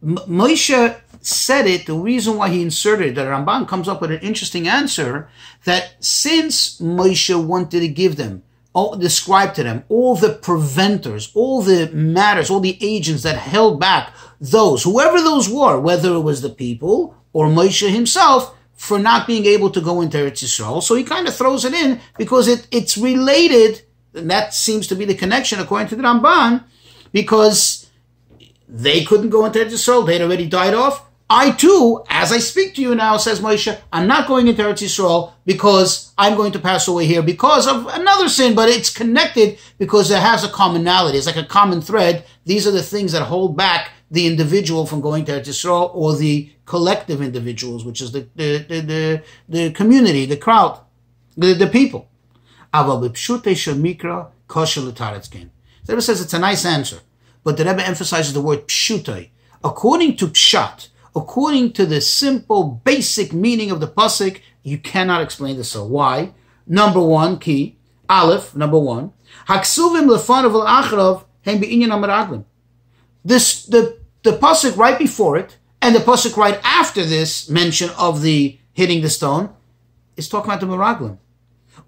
Moshe 0.05 1.01
said 1.23 1.67
it, 1.67 1.87
the 1.87 1.95
reason 1.95 2.37
why 2.37 2.49
he 2.51 2.63
inserted 2.63 3.15
that 3.15 3.27
Ramban 3.27 3.67
comes 3.67 3.89
up 3.89 4.01
with 4.01 4.11
an 4.11 4.21
interesting 4.21 4.69
answer 4.69 5.29
that 5.65 5.85
since 6.01 6.81
Moshe 6.81 7.35
wanted 7.53 7.81
to 7.81 7.89
give 7.89 8.17
them, 8.17 8.43
all, 8.73 8.97
describe 8.97 9.55
to 9.55 9.63
them 9.63 9.85
all 9.89 10.15
the 10.17 10.35
preventers, 10.35 11.31
all 11.35 11.63
the 11.63 11.91
matters, 11.93 12.51
all 12.51 12.61
the 12.61 12.79
agents 12.81 13.23
that 13.23 13.39
held 13.55 13.81
back 13.81 14.13
those, 14.41 14.83
whoever 14.85 15.19
those 15.21 15.49
were, 15.49 15.79
whether 15.79 16.15
it 16.15 16.21
was 16.21 16.41
the 16.41 16.51
people 16.51 17.15
or 17.33 17.47
Moshe 17.49 17.89
himself, 17.91 18.55
for 18.75 18.99
not 18.99 19.27
being 19.27 19.47
able 19.47 19.71
to 19.71 19.81
go 19.81 20.01
into 20.01 20.19
Eretz 20.19 20.43
Yisrael. 20.43 20.83
So 20.83 20.95
he 20.95 21.05
kind 21.05 21.29
of 21.29 21.35
throws 21.35 21.65
it 21.65 21.75
in 21.75 22.01
because 22.17 22.49
it, 22.49 22.67
it's 22.71 22.97
related, 22.97 23.83
and 24.15 24.31
that 24.31 24.55
seems 24.55 24.87
to 24.89 24.95
be 24.95 25.05
the 25.05 25.15
connection 25.15 25.59
according 25.59 25.89
to 25.89 25.97
the 25.97 26.03
Ramban, 26.03 26.65
because 27.13 27.80
they 28.73 29.05
couldn't 29.05 29.31
go 29.31 29.45
into 29.45 29.59
Eretz 29.59 29.73
Yisrael, 29.73 30.07
they'd 30.07 30.23
already 30.23 30.49
died 30.49 30.75
off, 30.75 31.11
I 31.33 31.53
too, 31.53 32.03
as 32.09 32.33
I 32.33 32.39
speak 32.39 32.75
to 32.75 32.83
you 32.83 32.93
now, 32.97 33.17
says 33.17 33.39
Moshe, 33.39 33.79
I'm 33.93 34.09
not 34.09 34.27
going 34.27 34.49
into 34.49 34.63
Eretz 34.63 34.83
Yisrael 34.83 35.33
because 35.47 36.13
I'm 36.19 36.37
going 36.37 36.51
to 36.53 36.59
pass 36.59 36.89
away 36.89 37.07
here 37.07 37.23
because 37.23 37.69
of 37.69 37.87
another 37.87 38.29
sin, 38.29 38.57
but 38.57 38.69
it's 38.69 38.91
connected 38.91 39.61
because 39.79 40.11
it 40.11 40.19
has 40.19 40.43
a 40.43 40.49
commonality. 40.49 41.19
It's 41.19 41.29
like 41.29 41.37
a 41.37 41.45
common 41.45 41.83
thread. 41.83 42.25
These 42.47 42.67
are 42.67 42.73
the 42.73 42.83
things 42.83 43.13
that 43.13 43.23
hold 43.23 43.57
back 43.57 43.93
the 44.11 44.27
individual 44.27 44.87
from 44.87 45.01
going 45.01 45.25
to 45.27 45.33
Eretz 45.33 45.47
Yisrael 45.47 45.95
or 45.95 46.17
the 46.17 46.51
collective 46.67 47.23
individuals, 47.23 47.85
which 47.85 48.01
is 48.01 48.11
the, 48.11 48.29
the, 48.35 48.59
the, 48.69 48.81
the, 48.81 49.23
the 49.49 49.71
community, 49.71 50.27
the 50.27 50.37
crowd, 50.37 50.81
the, 51.37 51.55
the 51.55 51.69
people. 51.69 52.09
The 55.87 55.93
Rebbe 55.93 56.03
says 56.03 56.21
it's 56.21 56.35
a 56.35 56.41
nice 56.41 56.65
answer, 56.65 56.99
but 57.45 57.57
the 57.57 57.65
Rebbe 57.65 57.87
emphasizes 57.87 58.33
the 58.33 58.41
word 58.41 58.67
pshutai. 58.69 59.31
According 59.63 60.17
to 60.17 60.29
pshat, 60.29 60.89
according 61.15 61.73
to 61.75 61.87
the 61.87 62.01
simple, 62.01 62.81
basic 62.85 63.33
meaning 63.33 63.71
of 63.71 63.81
the 63.81 63.89
pasuk, 63.89 64.41
you 64.63 64.79
cannot 64.79 65.23
explain 65.23 65.57
this. 65.57 65.71
So 65.71 65.85
why? 65.85 66.33
Number 66.67 67.01
one, 67.01 67.39
key, 67.39 67.79
aleph, 68.09 68.55
number 68.55 68.79
one, 68.79 69.13
haksuvim 69.49 70.09
lefanav 70.09 70.55
al 70.67 71.27
hem 71.43 71.61
be'inyan 71.61 72.45
This, 73.25 73.67
the, 73.67 73.99
the 74.23 74.33
pasuk 74.33 74.77
right 74.77 74.99
before 74.99 75.37
it, 75.37 75.57
and 75.83 75.95
the 75.95 76.01
pasuk 76.01 76.37
right 76.37 76.61
after 76.63 77.05
this 77.05 77.49
mention 77.49 77.91
of 77.99 78.23
the 78.23 78.59
hitting 78.73 79.01
the 79.01 79.11
stone, 79.11 79.51
is 80.17 80.29
talking 80.29 80.51
about 80.51 80.61
the 80.61 80.67
meraglim. 80.67 81.19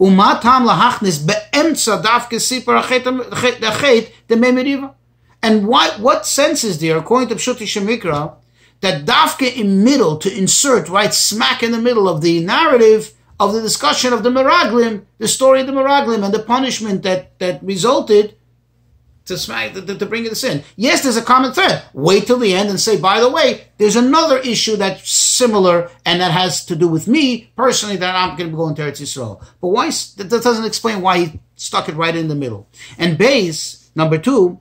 Umatam 0.00 0.66
lahachnis 0.66 1.24
be'emtza 1.26 2.02
dafke 2.02 2.38
sipar 2.40 2.82
achet 2.82 4.12
the 4.26 4.34
memeriva. 4.34 4.94
And 5.42 5.66
what, 5.66 5.98
what 5.98 6.26
sense 6.26 6.62
is 6.62 6.80
there, 6.80 6.96
according 6.96 7.28
to 7.30 7.34
Pshuti 7.34 7.66
Shemikra, 7.66 8.36
that 8.80 9.04
dafke 9.04 9.54
in 9.54 9.84
middle 9.84 10.18
to 10.18 10.36
insert 10.36 10.88
right 10.88 11.12
smack 11.12 11.62
in 11.62 11.72
the 11.72 11.80
middle 11.80 12.08
of 12.08 12.20
the 12.20 12.44
narrative 12.44 13.12
of 13.40 13.52
the 13.52 13.62
discussion 13.62 14.12
of 14.12 14.22
the 14.22 14.30
Miraglim, 14.30 15.04
the 15.18 15.28
story 15.28 15.60
of 15.60 15.66
the 15.66 15.72
Miraglim 15.72 16.24
and 16.24 16.32
the 16.32 16.42
punishment 16.42 17.02
that, 17.02 17.38
that 17.38 17.62
resulted 17.62 18.36
to 19.24 19.38
smack 19.38 19.72
to, 19.72 19.82
to 19.82 20.06
bring 20.06 20.24
this 20.24 20.44
in. 20.44 20.62
Yes, 20.76 21.02
there's 21.02 21.16
a 21.16 21.22
common 21.22 21.52
thread. 21.52 21.82
Wait 21.92 22.26
till 22.26 22.38
the 22.38 22.54
end 22.54 22.70
and 22.70 22.80
say, 22.80 23.00
by 23.00 23.20
the 23.20 23.30
way, 23.30 23.68
there's 23.78 23.96
another 23.96 24.38
issue 24.38 24.76
that's 24.76 25.10
similar 25.10 25.90
and 26.04 26.20
that 26.20 26.32
has 26.32 26.64
to 26.66 26.76
do 26.76 26.88
with 26.88 27.06
me 27.06 27.52
personally 27.56 27.96
that 27.96 28.14
I'm 28.14 28.36
going 28.36 28.50
to 28.50 28.56
be 28.56 28.56
going 28.56 28.74
to 28.76 28.82
Eretz 28.82 29.00
Yisrael. 29.00 29.44
But 29.60 29.68
why? 29.68 29.86
That 29.86 30.28
doesn't 30.28 30.64
explain 30.64 31.02
why 31.02 31.18
he 31.18 31.40
stuck 31.54 31.88
it 31.88 31.94
right 31.94 32.16
in 32.16 32.28
the 32.28 32.34
middle. 32.34 32.68
And 32.98 33.16
base 33.16 33.90
number 33.94 34.18
two, 34.18 34.60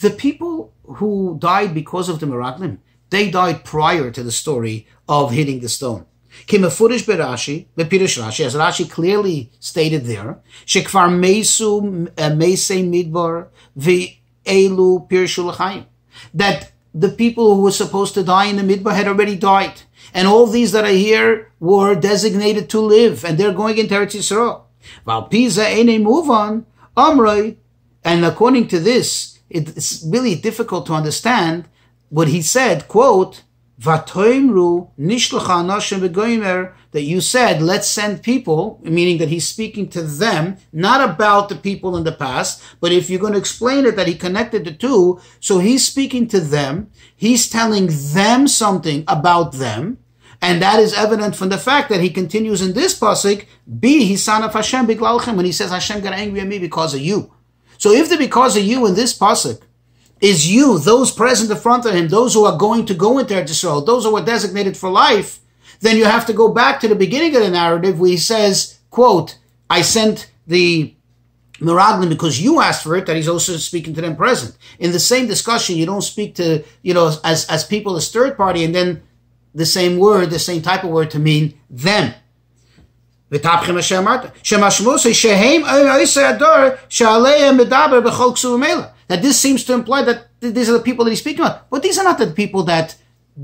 The 0.00 0.10
people 0.10 0.72
who 0.84 1.38
died 1.38 1.72
because 1.72 2.10
of 2.10 2.20
the 2.20 2.26
Meraglim, 2.26 2.78
they 3.08 3.30
died 3.30 3.64
prior 3.64 4.10
to 4.10 4.22
the 4.22 4.30
story 4.30 4.86
of 5.08 5.32
hitting 5.32 5.60
the 5.60 5.70
stone. 5.70 6.04
Kimafurish 6.46 7.04
berashi, 7.04 7.66
bepirish 7.78 8.20
Rashi, 8.22 8.44
as 8.44 8.54
Rashi 8.54 8.90
clearly 8.90 9.50
stated 9.58 10.04
there, 10.04 10.40
eh, 10.74 10.82
meise 12.34 12.70
midbar. 12.70 13.46
That 16.34 16.72
the 16.94 17.08
people 17.08 17.54
who 17.54 17.62
were 17.62 17.70
supposed 17.70 18.12
to 18.14 18.22
die 18.22 18.46
in 18.46 18.56
the 18.56 18.62
midbar 18.62 18.94
had 18.94 19.08
already 19.08 19.36
died. 19.36 19.82
And 20.12 20.28
all 20.28 20.46
these 20.46 20.72
that 20.72 20.84
are 20.84 20.88
here 20.88 21.52
were 21.58 21.94
designated 21.94 22.68
to 22.70 22.80
live, 22.80 23.24
and 23.24 23.38
they're 23.38 23.54
going 23.54 23.78
into 23.78 23.94
Eretz 23.94 24.14
Yisrael. 24.14 24.61
Val 25.04 25.24
pisa 25.24 25.68
eh, 25.68 25.80
ene 25.80 26.02
move 26.02 26.30
on, 26.30 26.66
amrei, 26.96 27.56
and 28.04 28.24
according 28.24 28.68
to 28.68 28.80
this, 28.80 29.38
it's 29.48 30.04
really 30.06 30.34
difficult 30.34 30.86
to 30.86 30.94
understand 30.94 31.68
what 32.08 32.28
he 32.28 32.42
said, 32.42 32.88
quote, 32.88 33.42
Vatoimru 33.80 34.90
nishlacha 34.98 36.72
that 36.92 37.02
you 37.02 37.20
said, 37.20 37.60
let's 37.62 37.88
send 37.88 38.22
people, 38.22 38.78
meaning 38.84 39.18
that 39.18 39.28
he's 39.28 39.48
speaking 39.48 39.88
to 39.88 40.02
them, 40.02 40.56
not 40.72 41.00
about 41.08 41.48
the 41.48 41.56
people 41.56 41.96
in 41.96 42.04
the 42.04 42.12
past, 42.12 42.62
but 42.80 42.92
if 42.92 43.10
you're 43.10 43.18
going 43.20 43.32
to 43.32 43.38
explain 43.38 43.84
it 43.84 43.96
that 43.96 44.06
he 44.06 44.14
connected 44.14 44.64
the 44.64 44.72
two, 44.72 45.20
so 45.40 45.58
he's 45.58 45.86
speaking 45.86 46.28
to 46.28 46.38
them, 46.38 46.90
he's 47.16 47.48
telling 47.48 47.88
them 47.90 48.46
something 48.46 49.04
about 49.08 49.54
them, 49.54 49.98
and 50.42 50.60
that 50.60 50.80
is 50.80 50.92
evident 50.92 51.36
from 51.36 51.50
the 51.50 51.56
fact 51.56 51.88
that 51.88 52.00
he 52.00 52.10
continues 52.10 52.60
in 52.60 52.72
this 52.72 52.98
pasuk, 52.98 53.46
be 53.78 54.16
son 54.16 54.42
of 54.42 54.52
Hashem 54.52 54.88
biglalchem, 54.88 55.36
when 55.36 55.46
he 55.46 55.52
says 55.52 55.70
Hashem 55.70 56.00
got 56.00 56.14
angry 56.14 56.40
at 56.40 56.48
me 56.48 56.58
because 56.58 56.94
of 56.94 57.00
you. 57.00 57.32
So 57.78 57.92
if 57.92 58.10
the 58.10 58.16
because 58.16 58.56
of 58.56 58.64
you 58.64 58.84
in 58.86 58.94
this 58.94 59.16
pasuk 59.16 59.62
is 60.20 60.50
you, 60.50 60.78
those 60.80 61.12
present 61.12 61.50
in 61.50 61.56
front 61.56 61.86
of 61.86 61.94
him, 61.94 62.08
those 62.08 62.34
who 62.34 62.44
are 62.44 62.58
going 62.58 62.86
to 62.86 62.94
go 62.94 63.18
into 63.18 63.34
Eretz 63.34 63.50
Yisrael, 63.50 63.86
those 63.86 64.04
who 64.04 64.16
are 64.16 64.24
designated 64.24 64.76
for 64.76 64.90
life, 64.90 65.38
then 65.80 65.96
you 65.96 66.04
have 66.04 66.26
to 66.26 66.32
go 66.32 66.48
back 66.48 66.80
to 66.80 66.88
the 66.88 66.94
beginning 66.96 67.34
of 67.36 67.42
the 67.42 67.50
narrative 67.50 68.00
where 68.00 68.10
he 68.10 68.16
says, 68.16 68.80
quote, 68.90 69.38
I 69.70 69.82
sent 69.82 70.30
the 70.46 70.94
Meraglim 71.60 72.08
because 72.08 72.40
you 72.40 72.60
asked 72.60 72.82
for 72.82 72.96
it, 72.96 73.06
that 73.06 73.16
he's 73.16 73.28
also 73.28 73.56
speaking 73.56 73.94
to 73.94 74.00
them 74.00 74.16
present. 74.16 74.56
In 74.80 74.90
the 74.90 74.98
same 74.98 75.28
discussion, 75.28 75.76
you 75.76 75.86
don't 75.86 76.02
speak 76.02 76.34
to, 76.36 76.64
you 76.82 76.94
know, 76.94 77.14
as, 77.22 77.46
as 77.46 77.64
people 77.64 77.94
as 77.94 78.10
third 78.10 78.36
party 78.36 78.64
and 78.64 78.74
then 78.74 79.02
the 79.54 79.66
same 79.66 79.98
word, 79.98 80.30
the 80.30 80.38
same 80.38 80.62
type 80.62 80.84
of 80.84 80.90
word 80.90 81.10
to 81.10 81.18
mean 81.18 81.58
them. 81.70 82.14
That 83.30 83.40
this 89.22 89.40
seems 89.40 89.64
to 89.64 89.72
imply 89.72 90.02
that 90.02 90.28
these 90.40 90.68
are 90.68 90.72
the 90.72 90.80
people 90.80 91.04
that 91.04 91.10
he's 91.10 91.20
speaking 91.20 91.40
about. 91.40 91.70
But 91.70 91.82
these 91.82 91.98
are 91.98 92.04
not 92.04 92.18
the 92.18 92.26
people 92.26 92.62
that 92.64 92.96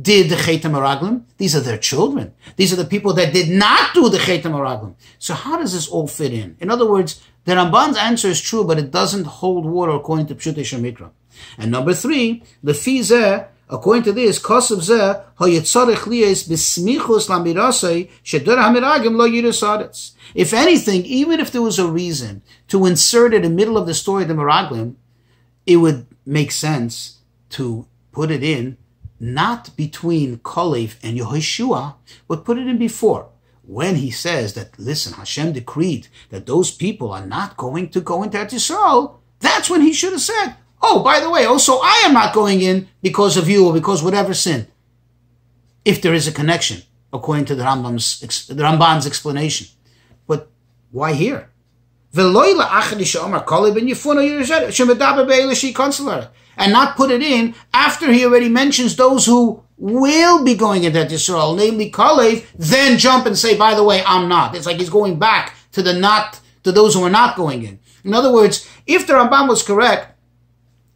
did 0.03 0.31
the. 0.31 1.25
These 1.39 1.57
are 1.57 1.61
their 1.61 1.79
children. 1.79 2.35
These 2.57 2.73
are 2.75 2.77
the 2.77 2.85
people 2.85 3.15
that 3.15 3.33
did 3.33 3.49
not 3.49 3.95
do 3.95 4.11
the 4.11 4.19
Araglim. 4.53 4.95
So 5.19 5.33
how 5.33 5.57
does 5.59 5.73
this 5.73 5.89
all 5.89 6.07
fit 6.07 6.35
in? 6.35 6.57
In 6.61 6.71
other 6.71 6.87
words, 6.87 7.23
the 7.45 7.55
Ramban's 7.55 7.97
answer 7.97 8.29
is 8.29 8.43
true, 8.43 8.65
but 8.65 8.79
it 8.79 8.91
doesn't 8.91 9.25
hold 9.25 9.65
water 9.65 9.93
according 9.93 10.27
to 10.27 10.35
Pshutei 10.35 10.61
Shemikra. 10.61 11.11
And 11.57 11.71
number 11.71 11.95
three, 11.95 12.43
the 12.63 12.73
Fizeh, 12.73 13.47
according 13.71 14.05
to 14.05 14.13
this, 14.13 14.39
Kosev 14.41 14.79
Zeh, 14.79 15.23
Hoyetzorech 15.39 16.05
Liyes 16.07 16.49
Bismichus 16.49 17.29
Lamirasei, 17.29 18.11
Shedur 18.25 18.57
Hamiragim 18.57 19.17
Lo 19.17 19.29
Yirusadetz. 19.29 20.13
If 20.35 20.53
anything, 20.53 21.05
even 21.05 21.41
if 21.41 21.51
there 21.51 21.63
was 21.63 21.79
a 21.79 21.87
reason 21.89 22.43
to 22.69 22.87
insert 22.87 23.35
it 23.35 23.45
in 23.45 23.51
the 23.51 23.57
middle 23.57 23.77
of 23.77 23.87
the 23.87 23.95
story 23.95 24.23
of 24.23 24.29
the 24.29 24.35
Meraglim, 24.35 24.95
it 25.67 25.77
would 25.77 26.07
make 26.25 26.51
sense 26.51 27.19
to 27.51 27.87
put 28.13 28.31
it 28.31 28.43
in 28.43 28.77
not 29.21 29.75
between 29.77 30.39
Kalev 30.39 30.97
and 31.03 31.19
Yehoshua, 31.19 31.95
but 32.27 32.45
put 32.45 32.59
it 32.59 32.67
in 32.67 32.79
before. 32.79 33.29
When 33.63 33.97
he 33.97 34.11
says 34.11 34.55
that, 34.55 34.79
listen, 34.79 35.13
Hashem 35.13 35.53
decreed 35.53 36.09
that 36.31 36.47
those 36.47 36.71
people 36.71 37.13
are 37.13 37.27
not 37.27 37.57
going 37.57 37.91
to 37.91 38.01
go 38.01 38.23
into 38.23 38.39
Eretz 38.39 38.55
Yisrael, 38.55 39.17
that's 39.41 39.69
when 39.69 39.83
he 39.83 39.93
should 39.93 40.13
have 40.13 40.23
said, 40.23 40.55
oh, 40.83 41.03
by 41.03 41.21
the 41.21 41.31
way, 41.31 41.45
also 41.45 41.79
I 41.83 42.03
am 42.05 42.15
not 42.15 42.35
going 42.35 42.61
in 42.61 42.89
because 43.03 43.37
of 43.37 43.49
you 43.49 43.67
or 43.67 43.73
because 43.73 44.03
whatever 44.03 44.35
sin. 44.35 44.67
If 45.85 46.03
there 46.03 46.15
is 46.15 46.29
a 46.29 46.33
connection, 46.33 46.83
according 47.13 47.47
to 47.47 47.55
the 47.55 47.63
Rambam's, 47.63 48.21
the 48.47 48.63
Ramban's 48.63 49.07
explanation. 49.07 49.69
But 50.27 50.51
why 50.91 51.15
here? 51.15 51.51
and 56.59 56.73
not 56.73 56.97
put 56.97 57.11
it 57.11 57.23
in 57.23 57.55
after 57.73 58.13
he 58.13 58.25
already 58.25 58.49
mentions 58.49 58.97
those 58.97 59.25
who 59.25 59.63
will 59.79 60.45
be 60.45 60.55
going 60.55 60.85
into 60.85 61.07
Israel, 61.07 61.55
namely 61.55 61.91
Kalev, 61.91 62.45
then 62.57 62.99
jump 62.99 63.27
and 63.27 63.39
say, 63.39 63.57
by 63.57 63.75
the 63.75 63.85
way, 63.85 64.03
I'm 64.05 64.29
not. 64.29 64.57
It's 64.57 64.67
like 64.67 64.79
he's 64.79 64.91
going 64.91 65.19
back 65.19 65.55
to 65.73 65.83
the 65.83 65.93
not, 65.93 66.41
to 66.65 66.73
those 66.73 66.95
who 66.95 67.05
are 67.05 67.11
not 67.11 67.37
going 67.37 67.63
in. 67.63 67.79
In 68.05 68.13
other 68.13 68.33
words, 68.33 68.69
if 68.87 69.07
the 69.07 69.13
Rambam 69.13 69.49
was 69.49 69.63
correct, 69.63 70.18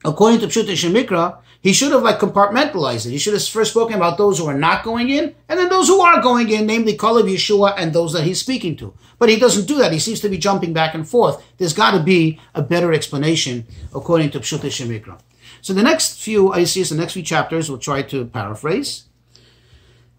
according 0.05 0.41
to 0.41 0.47
Pshut 0.47 0.67
Shemikra, 0.67 1.39
he 1.61 1.73
should 1.73 1.93
have 1.93 2.03
like 2.03 2.19
compartmentalized 2.19 3.07
it. 3.07 3.11
He 3.11 3.19
should 3.19 3.35
have 3.35 3.47
first 3.47 3.71
spoken 3.71 3.95
about 3.95 4.19
those 4.19 4.39
who 4.39 4.47
are 4.47 4.59
not 4.59 4.83
going 4.83 5.11
in, 5.11 5.35
and 5.49 5.59
then 5.59 5.69
those 5.69 5.87
who 5.87 6.01
are 6.01 6.21
going 6.21 6.49
in, 6.49 6.67
namely 6.67 6.97
Kalev, 6.97 7.33
Yeshua, 7.33 7.75
and 7.77 7.93
those 7.93 8.13
that 8.15 8.25
he's 8.25 8.41
speaking 8.41 8.77
to. 8.77 8.93
But 9.19 9.29
he 9.29 9.39
doesn't 9.39 9.67
do 9.67 9.79
that. 9.79 9.93
He 9.93 10.01
seems 10.01 10.21
to 10.21 10.29
be 10.29 10.39
jumping 10.39 10.73
back 10.73 10.95
and 10.95 11.09
forth. 11.09 11.45
There's 11.59 11.73
got 11.73 11.93
to 11.93 12.03
be 12.03 12.41
a 12.55 12.63
better 12.63 12.93
explanation 12.93 13.67
according 13.95 14.31
to 14.31 14.41
Pshut 14.41 14.61
Shemikra. 14.61 15.21
So 15.61 15.73
the 15.73 15.85
next 15.85 16.21
few 16.21 16.49
ICs, 16.49 16.89
the 16.89 16.97
next 16.97 17.13
few 17.13 17.23
chapters, 17.23 17.69
we'll 17.69 17.79
try 17.79 18.03
to 18.03 18.25
paraphrase. 18.25 19.05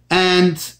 And 0.09 0.73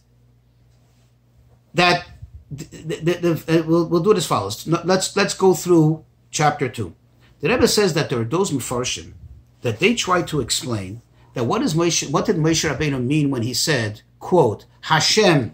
that 1.74 2.06
the, 2.50 2.66
the, 2.96 3.14
the, 3.14 3.60
uh, 3.60 3.64
we'll, 3.68 3.88
we'll 3.88 4.04
do 4.04 4.12
it 4.12 4.18
as 4.18 4.26
follows. 4.26 4.68
Let's 4.68 5.16
let's 5.16 5.34
go 5.34 5.54
through 5.54 6.06
chapter 6.32 6.70
two. 6.70 6.96
The 7.44 7.50
Rebbe 7.50 7.68
says 7.68 7.94
that 7.94 8.10
there 8.10 8.22
are 8.22 8.24
those 8.24 8.52
Mefarshim 8.52 9.16
that 9.64 9.80
they 9.80 9.96
try 9.96 10.22
to 10.22 10.40
explain 10.40 11.02
that 11.34 11.44
what 11.44 11.62
is 11.62 11.74
Moshe, 11.74 12.10
what 12.10 12.26
did 12.26 12.38
Moshe 12.38 12.64
Rabbeinu 12.64 13.04
mean 13.04 13.32
when 13.32 13.42
he 13.42 13.54
said, 13.54 14.02
quote, 14.22 14.66
Hashem 14.80 15.54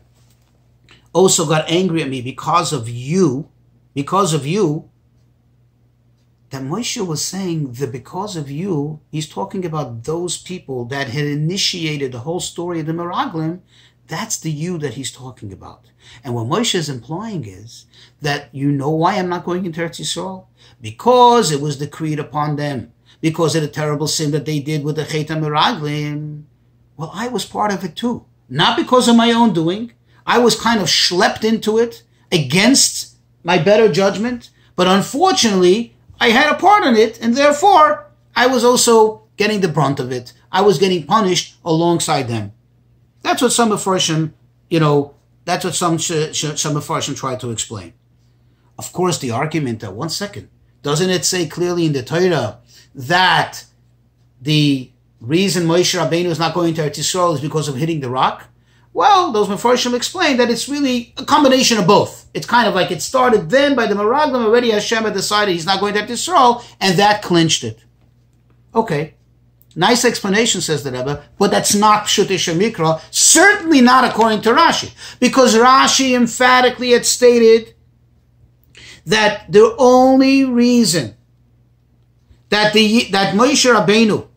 also 1.13 1.47
got 1.47 1.67
angry 1.67 2.04
at 2.04 2.10
me 2.10 2.21
because 2.21 2.71
of 2.71 2.88
you, 2.88 3.49
because 3.95 4.36
of 4.36 4.45
you, 4.45 4.91
that 6.52 6.62
Moshe 6.62 7.04
was 7.04 7.25
saying 7.25 7.71
that 7.73 7.91
because 7.91 8.36
of 8.36 8.52
you, 8.52 8.99
he's 9.10 9.28
talking 9.28 9.65
about 9.65 10.04
those 10.04 10.38
people 10.38 10.86
that 10.86 11.08
had 11.08 11.25
initiated 11.25 12.12
the 12.12 12.19
whole 12.19 12.39
story 12.39 12.82
of 12.82 12.86
the 12.86 12.93
Meraglim. 12.93 13.62
That's 14.10 14.39
the 14.39 14.52
you 14.52 14.80
that 14.80 14.95
he's 14.95 15.12
talking 15.12 15.54
about. 15.54 15.86
And 16.24 16.34
what 16.34 16.48
Moshe 16.48 16.74
is 16.74 16.89
implying 16.89 17.45
is 17.45 17.86
that 18.22 18.50
you 18.52 18.72
know 18.72 18.89
why 18.89 19.15
I'm 19.15 19.30
not 19.30 19.45
going 19.45 19.65
into 19.65 19.82
Eretz 19.82 20.02
Yisrael? 20.02 20.48
Because 20.82 21.52
it 21.52 21.62
was 21.62 21.78
decreed 21.78 22.17
upon 22.19 22.56
them. 22.56 22.91
Because 23.22 23.56
of 23.56 23.62
the 23.62 23.67
terrible 23.67 24.08
sin 24.08 24.32
that 24.32 24.45
they 24.45 24.60
did 24.60 24.84
with 24.84 24.95
the 24.95 25.06
Chet 25.06 25.28
Meraglim. 25.28 26.45
Well, 26.98 27.12
I 27.13 27.28
was 27.28 27.45
part 27.45 27.72
of 27.72 27.84
it 27.84 27.95
too. 27.95 28.26
Not 28.50 28.78
because 28.78 29.08
of 29.08 29.15
my 29.15 29.32
own 29.32 29.54
doing. 29.54 29.91
I 30.26 30.39
was 30.39 30.60
kind 30.60 30.80
of 30.80 30.88
schlepped 30.88 31.43
into 31.43 31.78
it 31.78 32.02
against 32.32 33.15
my 33.43 33.60
better 33.60 33.91
judgment. 33.91 34.50
But 34.76 34.88
unfortunately, 34.88 35.95
I 36.19 36.30
had 36.30 36.52
a 36.52 36.58
part 36.58 36.84
in 36.84 36.95
it, 36.95 37.19
and 37.22 37.36
therefore 37.36 38.08
I 38.36 38.48
was 38.48 38.63
also 38.63 39.24
getting 39.38 39.62
the 39.62 39.67
brunt 39.67 40.00
of 40.00 40.12
it. 40.12 40.34
I 40.52 40.62
was 40.62 40.80
getting 40.80 41.06
punished 41.06 41.58
alongside 41.63 42.28
them. 42.28 42.54
That's 43.21 43.41
what 43.41 43.51
some 43.51 43.69
Mepharshim, 43.69 44.34
you 44.69 44.79
know, 44.79 45.15
that's 45.45 45.65
what 45.65 45.75
some 45.75 45.97
sh- 45.97 46.34
sh- 46.34 46.55
some 46.55 46.75
Mepharshim 46.75 47.15
try 47.15 47.36
to 47.36 47.51
explain. 47.51 47.93
Of 48.77 48.93
course, 48.93 49.17
the 49.17 49.32
argument 49.32 49.82
that 49.82 49.93
one 49.93 50.10
second 50.10 50.49
doesn't 50.82 51.10
it 51.10 51.25
say 51.25 51.47
clearly 51.47 51.86
in 51.86 51.93
the 51.93 52.03
Torah 52.03 52.60
that 52.95 53.65
the 54.41 54.91
reason 55.19 55.67
Moshe 55.67 55.99
Rabbeinu 55.99 56.25
is 56.25 56.39
not 56.39 56.53
going 56.53 56.73
to 56.75 56.82
Eretz 56.82 56.99
Yisrael 56.99 57.36
is 57.36 57.41
because 57.41 57.67
of 57.67 57.75
hitting 57.75 57.99
the 57.99 58.10
rock? 58.10 58.45
Well, 58.93 59.32
those 59.32 59.47
Mepharshim 59.47 59.93
explain 59.93 60.38
that 60.38 60.49
it's 60.49 60.67
really 60.67 61.13
a 61.17 61.25
combination 61.25 61.77
of 61.77 61.86
both. 61.86 62.27
It's 62.34 62.47
kind 62.47 62.67
of 62.67 62.73
like 62.73 62.91
it 62.91 63.01
started 63.01 63.49
then 63.49 63.75
by 63.75 63.86
the 63.86 63.95
Meraglim, 63.95 64.45
already 64.45 64.71
Hashem 64.71 65.03
had 65.03 65.13
decided 65.13 65.51
he's 65.51 65.65
not 65.65 65.79
going 65.79 65.93
to 65.93 66.01
Eretz 66.01 66.10
Yisrael, 66.10 66.63
and 66.79 66.97
that 66.97 67.21
clinched 67.21 67.63
it. 67.63 67.84
Okay. 68.73 69.15
Nice 69.75 70.03
explanation, 70.03 70.62
says 70.62 70.84
the 70.84 70.91
Rebbe, 70.91 71.23
but 71.38 71.51
that's 71.51 71.75
not 71.75 72.05
Pshutisha 72.05 72.58
Mikra, 72.58 73.01
certainly 73.12 73.82
not 73.82 74.03
according 74.03 74.41
to 74.41 74.49
Rashi, 74.49 74.93
because 75.19 75.55
Rashi 75.55 76.15
emphatically 76.15 76.91
had 76.91 77.05
stated 77.05 77.75
that 79.05 79.51
the 79.51 79.75
only 79.77 80.43
reason 80.43 81.15
that 82.49 82.73
the 82.73 83.10
that 83.12 83.36
Moshe 83.36 83.71
Rabbeinu 83.71 84.27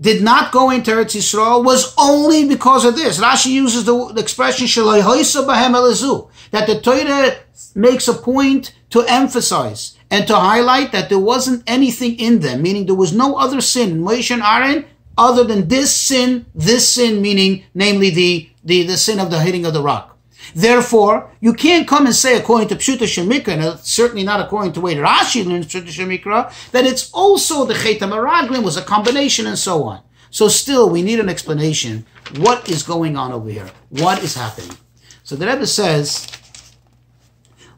did 0.00 0.22
not 0.22 0.50
go 0.50 0.70
into 0.70 0.90
Eretz 0.90 1.16
Yisrael 1.16 1.64
was 1.64 1.94
only 1.98 2.48
because 2.48 2.84
of 2.84 2.96
this. 2.96 3.20
Rashi 3.20 3.50
uses 3.50 3.84
the, 3.84 4.12
the 4.14 4.20
expression 4.20 4.66
that 4.66 6.66
the 6.66 6.80
Torah 6.80 7.36
makes 7.74 8.08
a 8.08 8.14
point 8.14 8.74
to 8.90 9.02
emphasize 9.02 9.96
and 10.10 10.26
to 10.26 10.34
highlight 10.34 10.92
that 10.92 11.08
there 11.08 11.18
wasn't 11.18 11.62
anything 11.66 12.18
in 12.18 12.40
them, 12.40 12.62
meaning 12.62 12.86
there 12.86 12.94
was 12.94 13.12
no 13.12 13.36
other 13.36 13.60
sin 13.60 13.90
in 13.90 14.02
Moshe 14.02 14.30
and 14.30 14.42
Aaron 14.42 14.84
other 15.16 15.44
than 15.44 15.68
this 15.68 15.94
sin, 15.94 16.46
this 16.54 16.88
sin, 16.88 17.20
meaning 17.22 17.64
namely 17.74 18.10
the, 18.10 18.50
the, 18.64 18.82
the 18.84 18.96
sin 18.96 19.20
of 19.20 19.30
the 19.30 19.40
hitting 19.40 19.66
of 19.66 19.74
the 19.74 19.82
rock. 19.82 20.18
Therefore, 20.54 21.30
you 21.40 21.52
can't 21.52 21.86
come 21.86 22.06
and 22.06 22.14
say, 22.14 22.36
according 22.36 22.68
to 22.68 22.76
Pshuta 22.76 23.04
Shemikra, 23.04 23.48
and 23.48 23.80
certainly 23.80 24.24
not 24.24 24.40
according 24.40 24.72
to 24.72 24.80
way 24.80 24.94
Rashi 24.96 25.44
learns 25.44 25.66
Pshuta 25.66 25.88
Shemikra, 25.88 26.70
that 26.72 26.86
it's 26.86 27.10
also 27.12 27.64
the 27.64 27.74
Chet 27.74 28.00
Meraglim 28.00 28.64
was 28.64 28.76
a 28.76 28.82
combination 28.82 29.46
and 29.46 29.58
so 29.58 29.84
on. 29.84 30.02
So 30.30 30.48
still, 30.48 30.88
we 30.88 31.02
need 31.02 31.20
an 31.20 31.28
explanation. 31.28 32.06
What 32.36 32.68
is 32.68 32.82
going 32.82 33.16
on 33.16 33.32
over 33.32 33.50
here? 33.50 33.70
What 33.90 34.22
is 34.22 34.34
happening? 34.34 34.76
So 35.22 35.36
the 35.36 35.46
Rebbe 35.46 35.66
says, 35.66 36.26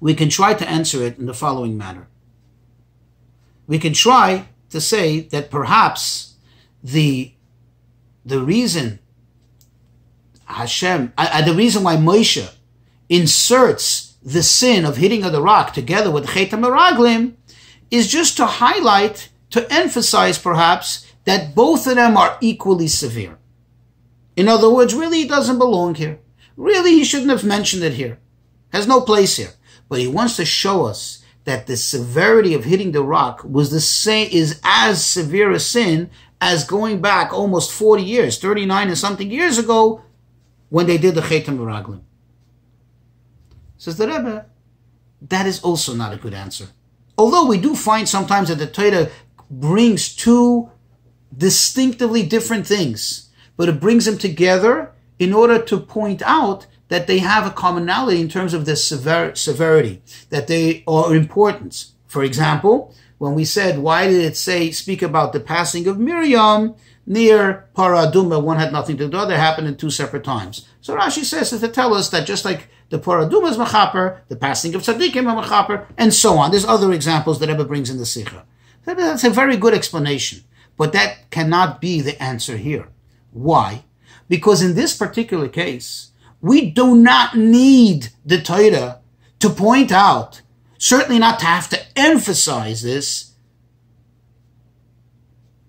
we 0.01 0.15
can 0.15 0.29
try 0.29 0.55
to 0.55 0.69
answer 0.69 1.03
it 1.03 1.19
in 1.19 1.27
the 1.27 1.35
following 1.35 1.77
manner. 1.77 2.09
We 3.67 3.79
can 3.79 3.93
try 3.93 4.47
to 4.71 4.81
say 4.81 5.21
that 5.21 5.51
perhaps 5.51 6.35
the, 6.83 7.33
the 8.25 8.41
reason 8.41 8.99
Hashem, 10.47 11.13
uh, 11.17 11.29
uh, 11.33 11.43
the 11.43 11.55
reason 11.55 11.83
why 11.83 11.97
Moshe 11.97 12.53
inserts 13.09 14.17
the 14.23 14.43
sin 14.43 14.85
of 14.85 14.97
hitting 14.97 15.25
of 15.25 15.33
the 15.33 15.43
rock 15.43 15.73
together 15.73 16.11
with 16.11 16.29
Chet 16.31 16.51
Meraglim 16.51 17.35
is 17.91 18.09
just 18.09 18.37
to 18.37 18.47
highlight, 18.47 19.29
to 19.51 19.71
emphasize 19.73 20.39
perhaps, 20.39 21.07
that 21.25 21.55
both 21.55 21.87
of 21.87 21.97
them 21.97 22.17
are 22.17 22.39
equally 22.41 22.89
severe. 22.89 23.39
In 24.37 24.49
other 24.49 24.71
words, 24.71 24.95
really 24.95 25.19
he 25.19 25.29
doesn't 25.29 25.59
belong 25.59 25.95
here. 25.95 26.19
Really 26.57 26.93
he 26.93 27.05
shouldn't 27.05 27.31
have 27.31 27.45
mentioned 27.45 27.83
it 27.83 27.95
here. 27.95 28.19
Has 28.73 28.87
no 28.87 29.01
place 29.01 29.37
here. 29.37 29.53
But 29.89 29.99
he 29.99 30.07
wants 30.07 30.37
to 30.37 30.45
show 30.45 30.87
us 30.87 31.22
that 31.45 31.67
the 31.67 31.77
severity 31.77 32.55
of 32.55 32.65
hitting 32.65 32.93
the 32.93 33.03
rock 33.03 33.43
was 33.45 33.71
the 33.71 33.81
same, 33.81 34.29
is 34.31 34.61
as 34.63 35.05
severe 35.05 35.51
a 35.51 35.61
sin 35.61 36.11
as 36.41 36.65
going 36.65 37.01
back 37.01 37.33
almost 37.33 37.73
40 37.73 38.03
years, 38.03 38.39
39 38.39 38.89
and 38.89 38.99
something 38.99 39.31
years 39.31 39.59
ago, 39.59 40.03
when 40.69 40.87
they 40.87 40.99
did 40.99 41.15
the 41.15 41.21
Chetam 41.21 41.59
Meraglim. 41.59 42.01
Says 43.77 43.97
the 43.97 44.07
Rebbe, 44.07 44.47
that 45.23 45.47
is 45.47 45.61
also 45.63 45.95
not 45.95 46.13
a 46.13 46.17
good 46.17 46.35
answer. 46.35 46.69
Although 47.19 47.47
we 47.47 47.59
do 47.59 47.75
find 47.75 48.09
sometimes 48.09 48.49
that 48.49 48.57
the 48.57 48.67
Torah 48.67 49.11
brings 49.51 50.15
two 50.15 50.71
distinctively 51.37 52.23
different 52.23 52.67
things, 52.67 53.31
but 53.57 53.69
it 53.69 53.81
brings 53.81 54.05
them 54.05 54.19
together 54.19 54.93
in 55.19 55.33
order 55.33 55.61
to 55.63 55.79
point 55.79 56.23
out 56.23 56.67
that 56.93 57.07
they 57.07 57.21
have 57.21 57.47
a 57.47 57.51
commonality 57.51 58.21
in 58.21 58.29
terms 58.29 58.53
of 58.53 58.67
the 58.67 58.77
sever- 58.77 59.35
severity, 59.35 60.03
that 60.29 60.47
they 60.47 60.85
are 60.87 61.17
importance. 61.17 61.95
For 62.07 62.23
example, 62.23 62.95
when 63.17 63.35
we 63.35 63.47
said, 63.47 63.79
why 63.79 64.07
did 64.09 64.23
it 64.23 64.37
say, 64.37 64.71
speak 64.71 65.01
about 65.01 65.33
the 65.33 65.41
passing 65.41 65.89
of 65.89 65.99
Miriam 65.99 66.75
near 67.07 67.71
Paraduma, 67.75 68.43
one 68.43 68.59
had 68.59 68.75
nothing 68.75 68.99
to 68.99 69.05
do, 69.05 69.11
the 69.13 69.17
other 69.17 69.39
happened 69.39 69.69
in 69.69 69.77
two 69.79 69.89
separate 69.89 70.23
times. 70.23 70.69
So 70.83 70.95
Rashi 70.95 71.25
says 71.25 71.49
to 71.49 71.69
tell 71.69 71.95
us 71.95 72.11
that 72.11 72.27
just 72.27 72.45
like 72.45 72.69
the 72.91 72.99
Paraduma 72.99 73.49
is 73.49 73.57
Machaper, 73.57 74.19
the 74.29 74.37
passing 74.37 74.75
of 74.75 74.83
Tzaddikim 74.83 75.17
is 75.17 75.49
Machaper, 75.49 75.87
and 75.97 76.13
so 76.13 76.37
on. 76.37 76.51
There's 76.51 76.67
other 76.67 76.93
examples 76.93 77.41
that 77.41 77.49
Rebbe 77.49 77.65
brings 77.65 77.89
in 77.89 77.97
the 77.97 78.05
Sikha. 78.05 78.45
That's 78.85 79.25
a 79.25 79.31
very 79.31 79.57
good 79.57 79.73
explanation, 79.73 80.45
but 80.77 80.93
that 80.93 81.31
cannot 81.31 81.81
be 81.81 82.03
the 82.03 82.23
answer 82.23 82.59
here. 82.59 82.89
Why? 83.31 83.85
Because 84.29 84.61
in 84.61 84.75
this 84.75 84.95
particular 84.95 85.49
case, 85.49 86.12
we 86.43 86.71
do 86.71 86.97
not 86.97 87.37
need 87.37 88.09
the 88.27 88.43
Torah 88.43 89.01
to 89.39 89.49
point 89.49 89.93
out, 89.93 90.43
certainly 90.77 91.21
not 91.21 91.39
to 91.39 91.47
have 91.47 91.69
to 91.71 91.81
emphasize 91.97 92.83
this, 92.83 93.35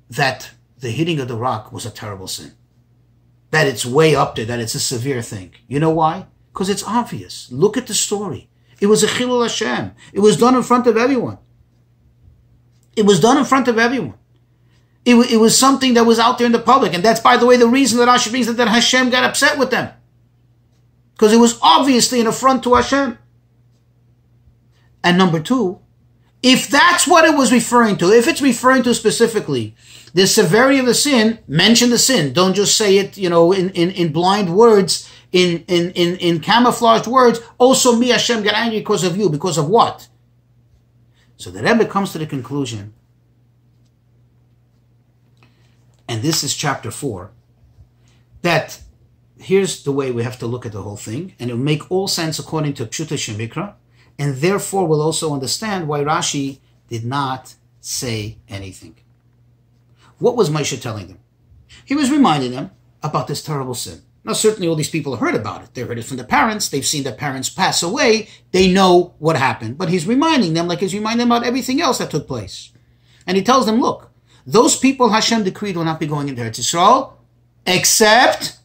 that 0.10 0.52
the 0.80 0.90
hitting 0.90 1.20
of 1.20 1.28
the 1.28 1.36
rock 1.36 1.72
was 1.72 1.86
a 1.86 1.92
terrible 1.92 2.28
sin. 2.28 2.54
That 3.52 3.68
it's 3.68 3.86
way 3.86 4.16
up 4.16 4.36
there, 4.36 4.46
that 4.46 4.60
it's 4.60 4.76
a 4.76 4.80
severe 4.80 5.22
thing. 5.22 5.52
You 5.68 5.80
know 5.80 5.92
why? 5.92 6.26
Because 6.52 6.70
it's 6.70 6.84
obvious. 6.84 7.52
Look 7.52 7.78
at 7.78 7.86
the 7.86 7.94
story. 7.94 8.50
It 8.82 8.88
was 8.88 9.04
a 9.04 9.08
Chilul 9.08 9.44
Hashem. 9.44 9.92
It 10.12 10.20
was 10.20 10.38
done 10.38 10.56
in 10.56 10.64
front 10.64 10.88
of 10.88 10.98
everyone. 10.98 11.38
It 12.96 13.06
was 13.06 13.20
done 13.20 13.38
in 13.38 13.46
front 13.46 13.68
of 13.68 13.78
everyone. 13.78 14.18
It, 15.06 15.16
it 15.32 15.38
was 15.38 15.58
something 15.58 15.94
that 15.94 16.06
was 16.06 16.18
out 16.18 16.40
there 16.40 16.48
in 16.48 16.52
the 16.52 16.60
public. 16.60 16.94
And 16.96 17.04
that's, 17.04 17.20
by 17.20 17.38
the 17.38 17.46
way, 17.46 17.58
the 17.58 17.68
reason 17.68 18.00
that 18.00 18.08
Rashi 18.08 18.32
brings 18.32 18.48
that, 18.48 18.54
that 18.54 18.68
Hashem 18.68 19.12
got 19.12 19.24
upset 19.24 19.60
with 19.60 19.70
them 19.70 19.94
because 21.24 21.32
it 21.32 21.40
was 21.40 21.58
obviously 21.62 22.20
an 22.20 22.28
affront 22.28 22.64
to 22.64 22.76
Hashem. 22.76 23.18
And 25.06 25.18
number 25.18 25.40
two, 25.40 25.80
if 26.42 26.68
that's 26.68 27.08
what 27.08 27.24
it 27.24 27.38
was 27.38 27.50
referring 27.50 27.96
to, 28.00 28.12
if 28.12 28.28
it's 28.28 28.42
referring 28.42 28.84
to 28.84 28.94
specifically 28.94 29.74
the 30.14 30.28
severity 30.28 30.80
of 30.80 30.86
the 30.86 30.94
sin, 30.94 31.40
mention 31.48 31.92
the 31.92 31.98
sin. 31.98 32.34
Don't 32.34 32.54
just 32.54 32.76
say 32.76 32.98
it, 32.98 33.18
you 33.18 33.30
know, 33.30 33.54
in, 33.54 33.70
in, 33.70 33.92
in 33.92 34.12
blind 34.12 34.54
words, 34.54 35.10
in, 35.32 35.64
in, 35.70 35.92
in, 35.92 36.18
in 36.18 36.42
camouflaged 36.42 37.08
words. 37.08 37.40
Also, 37.58 37.96
me, 37.96 38.10
Hashem, 38.10 38.44
get 38.44 38.54
angry 38.54 38.80
because 38.80 39.06
of 39.06 39.16
you. 39.16 39.30
Because 39.30 39.58
of 39.58 39.70
what? 39.70 40.10
So 41.38 41.52
the 41.52 41.64
Rebbe 41.64 41.86
comes 41.86 42.12
to 42.12 42.18
the 42.18 42.28
conclusion, 42.28 42.94
and 46.06 46.22
this 46.22 46.44
is 46.44 46.54
chapter 46.54 46.92
4, 46.92 47.32
that 48.42 48.82
here's 49.44 49.84
the 49.84 49.92
way 49.92 50.12
we 50.12 50.24
have 50.24 50.40
to 50.40 50.48
look 50.48 50.66
at 50.66 50.72
the 50.72 50.82
whole 50.82 50.98
thing, 50.98 51.34
and 51.40 51.50
it 51.50 51.54
will 51.54 51.62
make 51.62 51.90
all 51.92 52.08
sense 52.08 52.40
according 52.40 52.74
to 52.76 52.86
Pshuta 52.86 53.18
Shemikra, 53.18 53.74
and 54.18 54.38
therefore 54.38 54.88
we'll 54.88 55.02
also 55.02 55.34
understand 55.34 55.88
why 55.88 56.04
Rashi 56.04 56.60
did 56.90 57.06
not 57.06 57.56
say 57.80 58.38
anything. 58.48 58.96
What 60.20 60.36
was 60.36 60.50
Moshe 60.50 60.82
telling 60.82 61.08
them? 61.08 61.20
He 61.86 61.96
was 61.96 62.12
reminding 62.12 62.52
them 62.52 62.72
about 63.02 63.28
this 63.28 63.44
terrible 63.44 63.74
sin. 63.74 64.02
Now, 64.24 64.34
certainly 64.34 64.70
all 64.70 64.76
these 64.76 64.90
people 64.90 65.18
heard 65.18 65.36
about 65.36 65.64
it. 65.64 65.74
They 65.74 65.82
heard 65.82 66.00
it 66.00 66.06
from 66.06 66.16
the 66.16 66.24
parents. 66.24 66.70
They've 66.70 66.86
seen 66.86 67.04
their 67.04 67.14
parents 67.14 67.50
pass 67.50 67.84
away. 67.84 68.30
They 68.52 68.72
know 68.72 69.14
what 69.20 69.36
happened. 69.36 69.78
But 69.78 69.90
he's 69.90 70.08
reminding 70.08 70.54
them 70.54 70.68
like 70.68 70.80
he's 70.80 70.94
reminding 70.94 71.28
them 71.28 71.32
about 71.32 71.46
everything 71.46 71.82
else 71.82 71.98
that 71.98 72.10
took 72.10 72.26
place. 72.26 72.72
And 73.28 73.36
he 73.36 73.44
tells 73.44 73.66
them, 73.66 73.82
look, 73.82 74.12
those 74.46 74.78
people 74.78 75.10
Hashem 75.10 75.44
decreed 75.44 75.76
will 75.76 75.84
not 75.84 76.00
be 76.00 76.08
going 76.08 76.30
into 76.30 76.42
Eretz 76.42 76.60
Yisrael, 76.60 77.14
except 77.66 78.60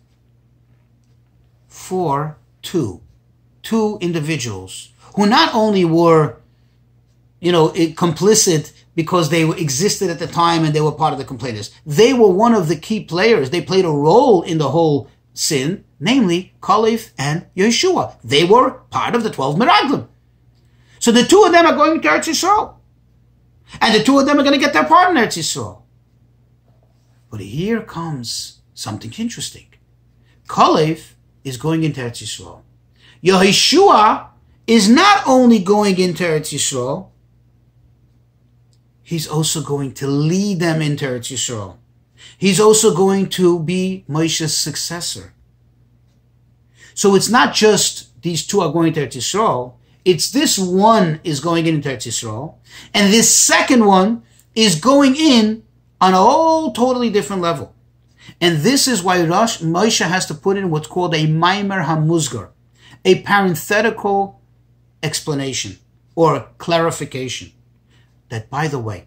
for 1.89 2.37
two, 2.61 3.01
two 3.63 3.97
individuals 4.03 4.91
who 5.15 5.27
not 5.27 5.55
only 5.55 5.87
were, 5.87 6.37
you 7.41 7.51
know, 7.51 7.71
complicit 8.05 8.73
because 8.95 9.31
they 9.31 9.49
existed 9.49 10.11
at 10.11 10.19
the 10.19 10.27
time 10.27 10.65
and 10.65 10.75
they 10.75 10.83
were 10.83 10.93
part 10.93 11.15
of 11.15 11.19
the 11.19 11.25
complainers. 11.25 11.71
They 11.87 12.13
were 12.13 12.29
one 12.29 12.55
of 12.55 12.69
the 12.69 12.77
key 12.77 13.05
players. 13.05 13.49
They 13.49 13.63
played 13.63 13.87
a 13.87 14.01
role 14.09 14.43
in 14.43 14.59
the 14.59 14.69
whole 14.69 15.09
sin, 15.33 15.85
namely 15.99 16.53
Kalev 16.61 17.13
and 17.17 17.47
Yeshua. 17.57 18.17
They 18.23 18.45
were 18.45 18.71
part 18.91 19.15
of 19.15 19.23
the 19.23 19.31
12 19.31 19.57
Meraglim. 19.57 20.09
So 20.99 21.11
the 21.11 21.25
two 21.25 21.43
of 21.45 21.53
them 21.53 21.65
are 21.65 21.75
going 21.75 22.03
to 22.03 22.09
Eretz 22.09 22.29
Yisrael. 22.29 22.75
And 23.81 23.95
the 23.95 24.05
two 24.05 24.19
of 24.19 24.27
them 24.27 24.39
are 24.39 24.43
going 24.43 24.59
to 24.59 24.65
get 24.65 24.75
their 24.75 24.85
part 24.85 25.09
in 25.09 25.17
Eretz 25.17 25.39
Yisrael. 25.39 25.85
But 27.31 27.41
here 27.41 27.81
comes 27.81 28.61
something 28.75 29.15
interesting. 29.17 29.69
Kalev 30.49 31.15
is 31.49 31.57
going 31.57 31.85
into 31.85 32.01
Eretz 32.01 32.23
Yisrael. 32.23 32.63
Yehoshua 33.23 34.29
is 34.67 34.89
not 34.89 35.23
only 35.27 35.59
going 35.59 35.99
into 35.99 36.23
Eretz 36.23 36.55
Yisrael, 36.55 37.09
he's 39.03 39.27
also 39.27 39.63
going 39.63 39.93
to 39.95 40.07
lead 40.07 40.61
them 40.61 40.83
into 40.83 41.07
Eretz 41.07 41.33
Yisrael. 41.33 41.77
He's 42.37 42.61
also 42.61 42.95
going 42.95 43.29
to 43.31 43.61
be 43.61 44.05
Moshe's 44.09 44.57
successor. 44.57 45.33
So 46.95 47.15
it's 47.15 47.29
not 47.29 47.55
just 47.55 48.21
these 48.23 48.47
two 48.47 48.61
are 48.61 48.73
going 48.73 48.93
to 48.95 49.07
Eretz 49.07 49.17
Yisrael. 49.17 49.75
It's 50.05 50.31
this 50.31 50.59
one 50.59 51.21
is 51.25 51.41
going 51.41 51.67
into 51.67 51.89
Eretz 51.89 52.07
Yisrael, 52.09 52.57
and 52.95 53.13
this 53.13 53.35
second 53.35 53.85
one 53.85 54.23
is 54.55 54.75
going 54.75 55.17
in 55.17 55.63
on 56.01 56.15
a 56.15 56.19
whole 56.19 56.73
totally 56.73 57.11
different 57.11 57.43
level. 57.43 57.75
And 58.41 58.59
this 58.59 58.87
is 58.89 59.03
why 59.03 59.23
Rosh, 59.25 59.61
Moshe 59.61 60.07
has 60.07 60.27
to 60.27 60.35
put 60.35 60.57
in 60.57 60.71
what's 60.71 60.87
called 60.87 61.15
a 61.15 61.27
Maimer 61.27 61.85
Hamuzgar, 61.85 62.51
a 63.05 63.23
parenthetical 63.23 64.41
explanation 65.03 65.79
or 66.15 66.49
clarification. 66.59 67.53
That, 68.29 68.51
by 68.51 68.69
the 68.69 68.79
way, 68.79 69.07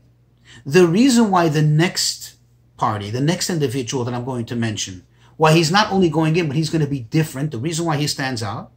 the 0.66 0.88
reason 0.88 1.30
why 1.30 1.50
the 1.50 1.62
next 1.62 2.36
party, 2.78 3.10
the 3.12 3.22
next 3.22 3.50
individual 3.50 4.04
that 4.06 4.14
I'm 4.14 4.26
going 4.26 4.46
to 4.46 4.56
mention, 4.56 5.06
why 5.38 5.54
he's 5.54 5.72
not 5.72 5.92
only 5.92 6.10
going 6.10 6.36
in, 6.36 6.48
but 6.48 6.56
he's 6.56 6.70
going 6.70 6.84
to 6.84 6.90
be 6.90 7.00
different, 7.00 7.52
the 7.52 7.58
reason 7.58 7.86
why 7.86 7.98
he 7.98 8.08
stands 8.08 8.42
out, 8.44 8.72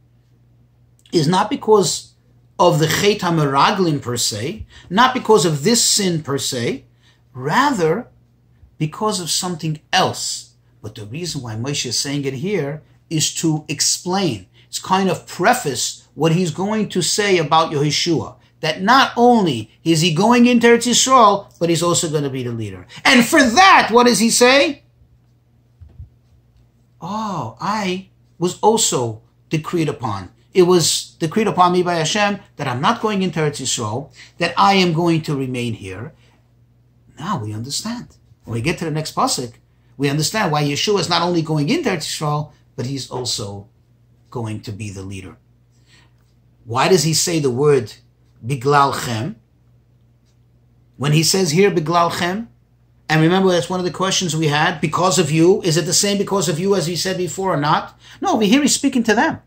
is 1.11 1.27
not 1.27 1.49
because 1.49 2.13
of 2.57 2.79
the 2.79 2.87
Chet 2.87 3.19
HaMeraglim 3.19 4.01
per 4.01 4.17
se, 4.17 4.65
not 4.89 5.13
because 5.13 5.45
of 5.45 5.63
this 5.63 5.83
sin 5.83 6.23
per 6.23 6.37
se, 6.37 6.85
rather 7.33 8.07
because 8.77 9.19
of 9.19 9.29
something 9.29 9.79
else. 9.91 10.53
But 10.81 10.95
the 10.95 11.05
reason 11.05 11.41
why 11.41 11.55
Moshe 11.55 11.85
is 11.85 11.97
saying 11.97 12.25
it 12.25 12.35
here 12.35 12.81
is 13.09 13.33
to 13.35 13.65
explain. 13.67 14.47
It's 14.67 14.79
kind 14.79 15.09
of 15.09 15.27
preface 15.27 16.07
what 16.15 16.33
he's 16.33 16.51
going 16.51 16.89
to 16.89 17.01
say 17.01 17.37
about 17.37 17.71
Yehoshua. 17.71 18.35
That 18.61 18.81
not 18.81 19.11
only 19.15 19.71
is 19.83 20.01
he 20.01 20.13
going 20.13 20.47
into 20.47 20.67
Eretz 20.67 20.87
Yisrael, 20.87 21.53
but 21.59 21.69
he's 21.69 21.83
also 21.83 22.09
going 22.09 22.23
to 22.23 22.29
be 22.29 22.43
the 22.43 22.51
leader. 22.51 22.87
And 23.03 23.25
for 23.25 23.41
that, 23.41 23.89
what 23.91 24.07
does 24.07 24.19
he 24.19 24.29
say? 24.29 24.83
Oh, 27.01 27.57
I 27.59 28.09
was 28.39 28.59
also 28.59 29.21
decreed 29.49 29.89
upon. 29.89 30.31
It 30.53 30.63
was 30.63 31.15
decreed 31.19 31.47
upon 31.47 31.73
me 31.73 31.83
by 31.83 31.95
Hashem 31.95 32.39
that 32.55 32.67
I'm 32.67 32.81
not 32.81 33.01
going 33.01 33.21
into 33.21 33.39
Eretz 33.39 33.61
Yisrael, 33.61 34.11
that 34.37 34.53
I 34.57 34.75
am 34.75 34.93
going 34.93 35.21
to 35.23 35.35
remain 35.35 35.73
here. 35.73 36.13
Now 37.19 37.37
we 37.37 37.53
understand. 37.53 38.17
When 38.45 38.53
we 38.53 38.61
get 38.61 38.77
to 38.79 38.85
the 38.85 38.91
next 38.91 39.15
pasuk, 39.15 39.53
we 39.97 40.09
understand 40.09 40.51
why 40.51 40.63
Yeshua 40.63 40.99
is 40.99 41.09
not 41.09 41.21
only 41.21 41.41
going 41.41 41.69
into 41.69 41.89
Eretz 41.89 42.05
Yisrael, 42.05 42.51
but 42.75 42.85
he's 42.85 43.09
also 43.09 43.67
going 44.29 44.61
to 44.61 44.71
be 44.71 44.89
the 44.89 45.01
leader. 45.01 45.37
Why 46.63 46.87
does 46.87 47.03
he 47.03 47.13
say 47.13 47.39
the 47.39 47.51
word 47.51 47.93
biglal 48.45 48.93
chem? 48.93 49.37
When 50.97 51.11
he 51.11 51.23
says 51.23 51.51
here 51.51 51.71
biglal 51.71 52.11
chem, 52.11 52.49
and 53.07 53.21
remember 53.21 53.51
that's 53.51 53.69
one 53.69 53.79
of 53.79 53.85
the 53.85 53.91
questions 53.91 54.35
we 54.35 54.47
had, 54.47 54.81
because 54.81 55.19
of 55.19 55.31
you, 55.31 55.61
is 55.61 55.77
it 55.77 55.85
the 55.85 55.93
same 55.93 56.17
because 56.17 56.49
of 56.49 56.59
you 56.59 56.75
as 56.75 56.87
he 56.87 56.95
said 56.95 57.17
before 57.17 57.53
or 57.53 57.57
not? 57.57 57.97
No, 58.19 58.33
over 58.33 58.43
here 58.43 58.61
he's 58.61 58.75
speaking 58.75 59.03
to 59.03 59.13
them. 59.13 59.41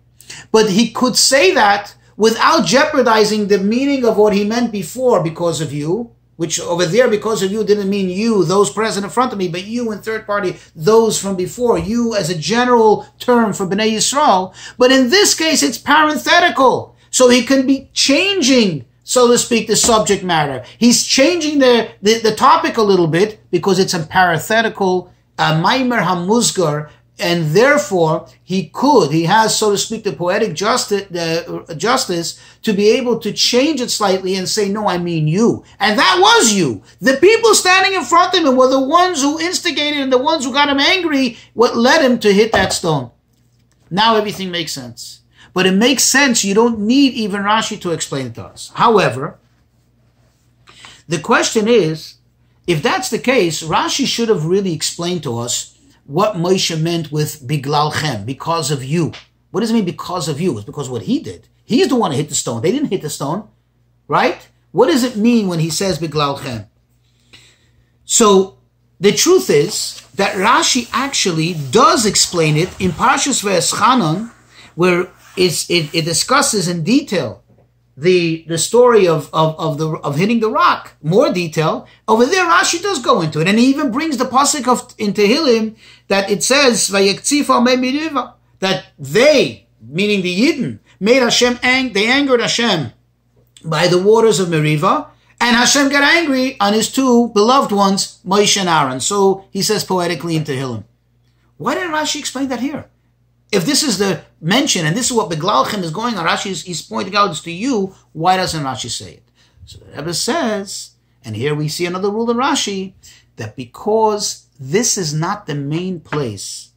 But 0.53 0.71
he 0.71 0.91
could 0.91 1.17
say 1.17 1.53
that 1.55 1.95
without 2.17 2.67
jeopardizing 2.67 3.49
the 3.49 3.59
meaning 3.59 4.05
of 4.05 4.17
what 4.17 4.33
he 4.33 4.45
meant 4.45 4.71
before 4.71 5.23
because 5.23 5.61
of 5.61 5.73
you, 5.73 6.13
which 6.39 6.61
over 6.61 6.87
there, 6.87 7.11
because 7.11 7.43
of 7.43 7.51
you, 7.51 7.65
didn't 7.65 7.91
mean 7.91 8.09
you, 8.09 8.45
those 8.45 8.71
present 8.71 9.05
in 9.05 9.11
front 9.11 9.33
of 9.33 9.39
me, 9.39 9.49
but 9.49 9.65
you 9.65 9.91
in 9.91 9.99
third 9.99 10.25
party, 10.25 10.57
those 10.75 11.21
from 11.21 11.35
before, 11.35 11.77
you 11.79 12.15
as 12.15 12.31
a 12.31 12.39
general 12.39 13.07
term 13.19 13.53
for 13.53 13.67
Bnei 13.67 13.91
Yisrael. 13.91 14.55
But 14.79 14.93
in 14.93 15.11
this 15.11 15.35
case, 15.35 15.65
it's 15.65 15.79
parenthetical. 15.79 16.95
So 17.11 17.29
he 17.29 17.43
can 17.45 17.67
be 17.67 17.91
changing 17.93 18.85
so 19.03 19.27
to 19.27 19.39
speak, 19.39 19.67
the 19.67 19.75
subject 19.75 20.23
matter. 20.23 20.63
He's 20.77 21.03
changing 21.03 21.61
the, 21.61 21.89
the, 22.03 22.19
the 22.21 22.35
topic 22.35 22.77
a 22.77 22.83
little 22.83 23.07
bit 23.07 23.41
because 23.51 23.79
it's 23.79 23.95
a 23.95 24.01
parenthetical, 24.01 25.11
a 25.39 25.55
Maimer 25.55 26.03
Hamuzgar, 26.03 26.91
and 27.19 27.47
therefore 27.47 28.29
he 28.45 28.69
could, 28.69 29.11
he 29.11 29.25
has, 29.25 29.57
so 29.57 29.73
to 29.73 29.79
speak, 29.79 30.05
the 30.05 30.13
poetic 30.13 30.55
justice, 30.55 31.11
uh, 31.13 31.75
justice 31.75 32.41
to 32.63 32.73
be 32.73 32.91
able 32.91 33.19
to 33.19 33.33
change 33.33 33.81
it 33.81 33.91
slightly 33.91 34.37
and 34.37 34.49
say, 34.49 34.69
no, 34.69 34.87
I 34.87 34.99
mean 34.99 35.27
you. 35.27 35.65
And 35.81 35.99
that 35.99 36.19
was 36.21 36.53
you. 36.53 36.83
The 37.01 37.17
people 37.17 37.55
standing 37.55 37.95
in 37.95 38.05
front 38.05 38.35
of 38.35 38.45
him 38.45 38.57
were 38.57 38.69
the 38.69 38.81
ones 38.81 39.21
who 39.23 39.41
instigated 39.41 40.01
and 40.01 40.13
the 40.13 40.19
ones 40.19 40.45
who 40.45 40.53
got 40.53 40.69
him 40.69 40.81
angry, 40.81 41.37
what 41.55 41.77
led 41.77 42.03
him 42.03 42.19
to 42.21 42.33
hit 42.33 42.53
that 42.53 42.73
stone. 42.73 43.11
Now 43.91 44.17
everything 44.17 44.51
makes 44.51 44.73
sense. 44.73 45.23
But 45.55 45.67
it 45.67 45.73
makes 45.73 46.05
sense. 46.05 46.45
You 46.45 46.55
don't 46.55 46.81
need 46.81 47.15
even 47.15 47.43
Rashi 47.43 47.81
to 47.81 47.93
explain 47.93 48.27
it 48.27 48.35
to 48.37 48.45
us. 48.45 48.71
However, 48.75 49.39
the 51.09 51.19
question 51.19 51.67
is, 51.67 52.15
if 52.67 52.83
that's 52.83 53.09
the 53.09 53.19
case, 53.19 53.63
Rashi 53.63 54.07
should 54.07 54.29
have 54.29 54.45
really 54.45 54.75
explained 54.75 55.23
to 55.23 55.39
us 55.39 55.78
what 56.09 56.37
Moshe 56.37 56.81
meant 56.81 57.13
with 57.13 57.47
Biglalchem, 57.47 58.25
because 58.25 58.71
of 58.71 58.83
you. 58.83 59.13
What 59.51 59.61
does 59.61 59.71
it 59.71 59.75
mean 59.75 59.85
because 59.85 60.27
of 60.27 60.41
you? 60.41 60.57
It's 60.57 60.65
because 60.65 60.89
what 60.89 61.03
he 61.03 61.19
did. 61.21 61.49
He's 61.65 61.89
the 61.89 61.97
one 61.97 62.13
who 62.13 62.17
hit 62.17 62.31
the 62.31 62.35
stone. 62.35 62.63
They 62.63 62.73
didn't 62.73 62.89
hit 62.89 63.03
the 63.03 63.11
stone, 63.11 63.47
right? 64.09 64.49
What 64.73 64.87
does 64.87 65.05
it 65.05 65.17
mean 65.17 65.49
when 65.49 65.59
he 65.59 65.69
says 65.69 65.99
Biglalchem? 65.99 66.67
So 68.07 68.57
the 68.99 69.13
truth 69.13 69.51
is 69.51 70.01
that 70.15 70.35
Rashi 70.37 70.89
actually 70.95 71.55
does 71.71 72.07
explain 72.07 72.57
it 72.57 72.71
in 72.81 72.93
Parshas 72.93 73.45
Ve'eschanon, 73.45 74.31
where 74.77 75.11
it, 75.37 75.67
it 75.69 76.05
discusses 76.07 76.69
in 76.69 76.85
detail 76.85 77.45
the 77.99 78.45
the 78.47 78.59
story 78.59 79.09
of, 79.09 79.29
of, 79.33 79.59
of 79.59 79.79
the 79.79 79.89
of 79.89 80.17
hitting 80.17 80.39
the 80.39 80.51
rock, 80.51 80.95
more 81.03 81.33
detail. 81.33 81.87
Over 82.07 82.27
there, 82.27 82.45
Rashi 82.45 82.81
does 82.81 83.01
go 83.01 83.21
into 83.21 83.41
it, 83.41 83.49
and 83.49 83.59
he 83.59 83.67
even 83.67 83.91
brings 83.91 84.17
the 84.17 84.25
pasuk 84.25 84.69
of 84.69 84.95
in 84.99 85.13
Tehillim 85.13 85.77
that 86.07 86.31
it 86.31 86.45
says 86.45 86.89
that 86.89 88.85
they, 88.99 89.67
meaning 89.81 90.23
the 90.23 90.41
Yidden, 90.41 90.79
made 91.01 91.23
Hashem 91.23 91.59
ang 91.63 91.93
they 91.93 92.07
angered 92.07 92.41
Hashem 92.41 92.93
by 93.65 93.89
the 93.89 94.01
waters 94.01 94.39
of 94.39 94.49
Meriva, 94.49 95.09
and 95.41 95.57
Hashem 95.57 95.89
got 95.89 96.05
angry 96.05 96.57
on 96.61 96.75
his 96.75 96.93
two 96.93 97.29
beloved 97.31 97.73
ones, 97.73 98.21
Moshe 98.25 98.57
and 98.61 98.69
Aaron. 98.69 99.01
So 99.01 99.47
he 99.51 99.63
says 99.63 99.83
poetically 99.83 100.37
in 100.37 100.45
Tehillim. 100.45 100.85
Why 101.57 101.75
didn't 101.75 101.91
Rashi 101.91 102.21
explain 102.21 102.49
that 102.49 102.61
here? 102.61 102.89
If 103.51 103.67
this 103.67 103.83
is 103.83 103.99
the 103.99 104.23
mention 104.41 104.87
and 104.87 104.97
this 104.97 105.07
is 105.07 105.17
what 105.17 105.31
Beglalchem 105.31 105.83
is 105.83 105.91
going 105.91 106.17
on, 106.17 106.27
Rashi 106.27 106.51
is 106.51 106.63
he's 106.63 106.83
pointing 106.83 107.17
out 107.17 107.31
it's 107.31 107.41
to 107.43 107.51
you, 107.51 107.95
why 108.13 108.37
doesn't 108.37 108.65
Rashi 108.65 108.91
say 108.91 109.15
it? 109.15 109.23
So 109.67 109.79
the 109.79 109.97
Rebbe 109.97 110.15
says, 110.15 110.93
and 111.25 111.37
here 111.37 111.55
we 111.55 111.69
see 111.69 111.87
another 111.87 112.11
rule 112.11 112.31
in 112.31 112.37
Rashi, 112.37 112.95
that 113.37 113.57
because 113.57 114.47
this 114.59 114.97
is 114.97 115.15
not 115.15 115.47
the 115.47 115.55
main 115.55 116.01
place 116.01 116.71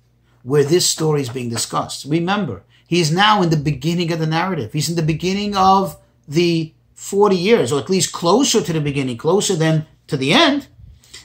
where 0.43 0.63
this 0.63 0.87
story 0.87 1.21
is 1.21 1.29
being 1.29 1.49
discussed. 1.49 2.05
Remember, 2.05 2.63
he 2.87 2.99
is 2.99 3.11
now 3.11 3.41
in 3.41 3.49
the 3.49 3.57
beginning 3.57 4.11
of 4.11 4.19
the 4.19 4.27
narrative. 4.27 4.73
He's 4.73 4.89
in 4.89 4.95
the 4.95 5.01
beginning 5.01 5.55
of 5.55 5.97
the 6.27 6.73
40 6.95 7.35
years, 7.35 7.71
or 7.71 7.79
at 7.79 7.89
least 7.89 8.11
closer 8.11 8.61
to 8.61 8.73
the 8.73 8.81
beginning, 8.81 9.17
closer 9.17 9.55
than 9.55 9.87
to 10.07 10.17
the 10.17 10.33
end. 10.33 10.67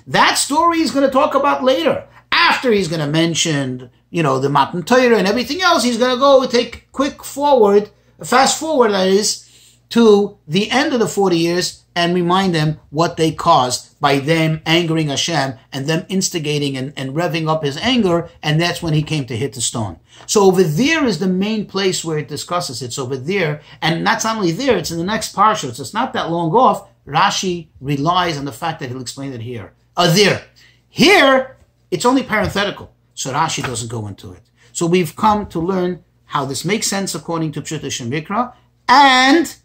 That 0.07 0.35
story 0.35 0.79
is 0.79 0.90
going 0.90 1.05
to 1.05 1.12
talk 1.12 1.35
about 1.35 1.64
later. 1.64 2.07
After 2.48 2.70
he's 2.70 2.88
going 2.88 3.00
to 3.00 3.06
mention, 3.06 3.90
you 4.11 4.22
know, 4.22 4.38
the 4.38 4.48
Matan 4.48 4.85
Torah 4.85 5.18
and 5.18 5.26
everything 5.26 5.62
else, 5.62 5.82
he's 5.82 5.98
going 5.98 6.14
to 6.14 6.20
go 6.20 6.46
take 6.46 6.90
quick 6.92 7.24
forward, 7.24 7.90
fast 8.22 8.61
forward, 8.61 8.92
that 8.92 9.09
is, 9.09 9.76
to 9.90 10.38
the 10.46 10.70
end 10.70 10.92
of 10.92 11.00
the 11.00 11.09
40 11.09 11.37
years 11.37 11.85
and 11.96 12.14
remind 12.14 12.54
them 12.54 12.78
what 12.90 13.16
they 13.16 13.32
caused 13.32 13.98
by 14.00 14.18
them 14.18 14.61
angering 14.66 15.09
Hashem 15.09 15.54
and 15.72 15.87
them 15.87 16.06
instigating 16.09 16.76
and, 16.76 16.92
and 16.96 17.14
revving 17.14 17.48
up 17.48 17.64
his 17.64 17.76
anger. 17.78 18.28
And 18.42 18.61
that's 18.61 18.82
when 18.82 18.94
he 18.94 19.02
came 19.02 19.24
to 19.26 19.37
hit 19.37 19.54
the 19.54 19.61
stone. 19.61 19.98
So 20.26 20.44
over 20.44 20.62
there 20.62 21.04
is 21.04 21.18
the 21.18 21.26
main 21.26 21.66
place 21.66 22.04
where 22.04 22.18
it 22.18 22.28
discusses. 22.28 22.82
It. 22.82 22.87
It's 22.87 22.98
over 22.98 23.16
there. 23.16 23.61
And 23.82 24.06
that's 24.06 24.24
not 24.24 24.37
only 24.37 24.52
there, 24.52 24.76
it's 24.76 24.90
in 24.90 24.98
the 24.98 25.04
next 25.04 25.35
parsha. 25.35 25.74
So 25.74 25.82
it's 25.82 25.94
not 25.94 26.12
that 26.12 26.30
long 26.30 26.52
off. 26.52 26.88
Rashi 27.06 27.68
relies 27.80 28.37
on 28.37 28.44
the 28.44 28.52
fact 28.52 28.80
that 28.80 28.88
he'll 28.88 29.00
explain 29.00 29.32
it 29.32 29.40
here. 29.40 29.72
Uh, 29.96 30.12
there. 30.14 30.44
Here, 30.90 31.56
it's 31.90 32.05
only 32.05 32.22
parenthetical. 32.22 32.94
So 33.14 33.33
Rashi 33.33 33.62
doesn't 33.62 33.90
go 33.90 34.07
into 34.07 34.33
it. 34.33 34.42
So 34.72 34.87
we've 34.87 35.16
come 35.16 35.46
to 35.46 35.61
learn 35.61 36.05
how 36.27 36.44
this 36.44 36.64
makes 36.64 36.87
sense 36.87 37.14
according 37.14 37.53
to 37.53 37.62
Pshuta 37.62 37.87
Shemikra 37.87 38.53
and 38.88 39.57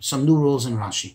some 0.00 0.24
new 0.24 0.36
rules 0.36 0.66
in 0.66 0.76
Rashi. 0.76 1.14